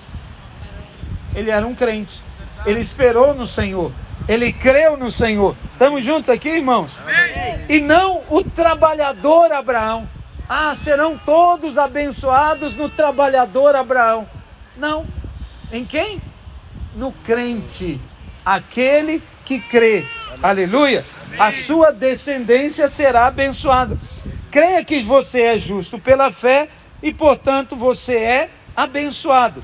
Ele 1.35 1.51
era 1.51 1.67
um 1.67 1.75
crente. 1.75 2.23
Ele 2.65 2.81
esperou 2.81 3.35
no 3.35 3.47
Senhor. 3.47 3.93
Ele 4.27 4.53
creu 4.53 4.97
no 4.97 5.11
Senhor. 5.11 5.55
Estamos 5.73 6.05
juntos 6.05 6.31
aqui, 6.31 6.49
irmãos? 6.49 6.91
Amém. 7.03 7.61
E 7.69 7.81
não 7.81 8.23
o 8.31 8.43
trabalhador 8.43 9.53
Abraão. 9.53 10.09
Ah, 10.49 10.75
serão 10.77 11.19
todos 11.19 11.77
abençoados 11.77 12.77
no 12.77 12.89
trabalhador 12.89 13.75
Abraão. 13.75 14.29
Não. 14.77 15.05
Em 15.73 15.85
quem? 15.85 16.21
No 16.95 17.11
crente. 17.25 18.01
Aquele 18.45 19.21
que 19.45 19.59
crê. 19.59 20.05
Aleluia. 20.41 21.05
A 21.39 21.51
sua 21.51 21.91
descendência 21.91 22.87
será 22.87 23.27
abençoada. 23.27 23.99
Creia 24.51 24.85
que 24.85 25.03
você 25.03 25.43
é 25.43 25.59
justo 25.59 25.99
pela 25.99 26.31
fé 26.31 26.69
e, 27.03 27.13
portanto, 27.13 27.75
você 27.75 28.15
é 28.15 28.51
abençoado. 28.77 29.63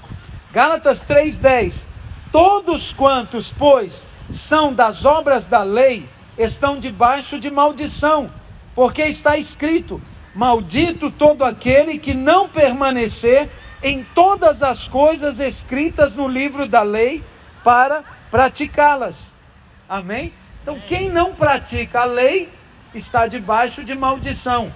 Gálatas 0.52 1.02
3:10. 1.02 1.86
Todos 2.32 2.92
quantos, 2.92 3.52
pois, 3.52 4.06
são 4.30 4.74
das 4.74 5.04
obras 5.04 5.46
da 5.46 5.62
lei, 5.62 6.08
estão 6.36 6.78
debaixo 6.78 7.38
de 7.38 7.50
maldição, 7.50 8.30
porque 8.74 9.02
está 9.02 9.36
escrito: 9.36 10.00
Maldito 10.34 11.10
todo 11.10 11.44
aquele 11.44 11.98
que 11.98 12.14
não 12.14 12.48
permanecer 12.48 13.48
em 13.82 14.04
todas 14.14 14.62
as 14.62 14.88
coisas 14.88 15.40
escritas 15.40 16.14
no 16.14 16.28
livro 16.28 16.66
da 16.66 16.82
lei 16.82 17.22
para 17.62 18.02
praticá-las. 18.30 19.34
Amém? 19.88 20.32
Então, 20.62 20.78
quem 20.86 21.10
não 21.10 21.34
pratica 21.34 22.00
a 22.00 22.04
lei 22.04 22.48
está 22.94 23.26
debaixo 23.26 23.84
de 23.84 23.94
maldição. 23.94 24.72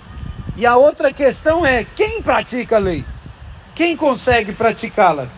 E 0.57 0.67
a 0.67 0.77
outra 0.77 1.13
questão 1.13 1.65
é: 1.65 1.87
quem 1.97 2.21
pratica 2.21 2.77
a 2.77 2.81
lei? 2.81 3.05
Quem 3.75 3.97
consegue 3.97 4.53
praticá-la? 4.53 5.29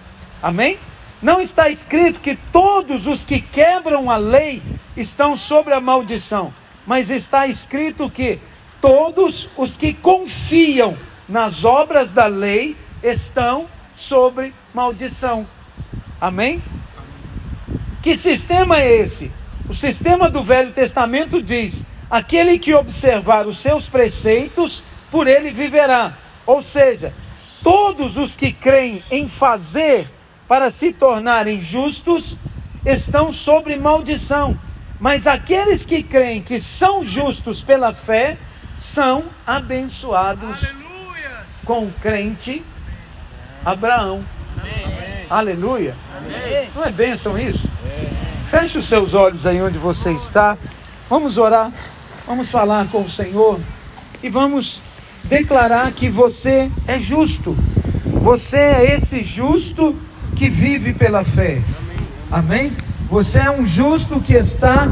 Amém? 0.43 0.79
Não 1.21 1.41
está 1.41 1.69
escrito 1.69 2.21
que 2.21 2.37
todos 2.53 3.07
os 3.07 3.25
que 3.25 3.41
quebram 3.41 4.11
a 4.11 4.16
lei 4.16 4.62
estão 4.97 5.37
sobre 5.37 5.75
a 5.75 5.81
maldição, 5.81 6.55
mas 6.87 7.11
está 7.11 7.47
escrito 7.49 8.09
que 8.09 8.39
todos 8.81 9.49
os 9.57 9.76
que 9.76 9.93
confiam 9.93 10.97
nas 11.29 11.64
obras 11.64 12.11
da 12.11 12.26
lei 12.26 12.76
estão 13.03 13.66
sobre 13.97 14.53
maldição. 14.72 15.47
Amém? 16.20 16.62
Que 18.03 18.16
sistema 18.16 18.81
é 18.81 19.01
esse? 19.01 19.31
O 19.68 19.74
sistema 19.74 20.31
do 20.31 20.43
Velho 20.43 20.72
Testamento 20.72 21.43
diz: 21.43 21.87
aquele 22.11 22.59
que 22.59 22.74
observar 22.74 23.47
os 23.47 23.59
seus 23.59 23.89
preceitos, 23.89 24.83
por 25.11 25.26
ele 25.26 25.51
viverá. 25.51 26.16
Ou 26.47 26.62
seja, 26.62 27.12
todos 27.62 28.16
os 28.16 28.35
que 28.35 28.53
creem 28.53 29.03
em 29.11 29.29
fazer 29.29 30.11
para 30.47 30.70
se 30.70 30.93
tornarem 30.93 31.61
justos 31.61 32.37
estão 32.87 33.33
sobre 33.33 33.76
maldição. 33.76 34.59
Mas 34.99 35.26
aqueles 35.26 35.85
que 35.85 36.03
creem 36.03 36.41
que 36.41 36.59
são 36.59 37.05
justos 37.05 37.62
pela 37.62 37.93
fé 37.93 38.39
são 38.79 39.24
abençoados 39.45 40.64
Aleluia. 40.64 41.31
com 41.64 41.85
o 41.85 41.93
crente 42.01 42.64
Abraão. 43.64 44.20
Amém. 44.57 45.26
Aleluia. 45.29 45.95
Amém. 46.16 46.68
Não 46.74 46.85
é 46.85 46.91
bênção 46.91 47.37
isso? 47.37 47.68
Feche 48.51 48.79
os 48.79 48.87
seus 48.87 49.12
olhos 49.14 49.47
aí 49.47 49.61
onde 49.61 49.76
você 49.76 50.12
está. 50.12 50.57
Vamos 51.11 51.37
orar. 51.37 51.72
Vamos 52.26 52.51
falar 52.51 52.87
com 52.87 53.03
o 53.03 53.11
Senhor. 53.11 53.59
E 54.22 54.31
vamos 54.31 54.81
declarar 55.24 55.91
que 55.93 56.09
você 56.09 56.70
é 56.87 56.99
justo. 56.99 57.57
Você 58.22 58.59
é 58.59 58.95
esse 58.95 59.24
justo 59.24 59.95
que 60.37 60.49
vive 60.49 60.93
pela 60.93 61.24
fé. 61.24 61.61
Amém? 62.31 62.72
Você 63.11 63.41
é 63.41 63.51
um 63.51 63.66
justo 63.66 64.20
que 64.20 64.35
está 64.35 64.89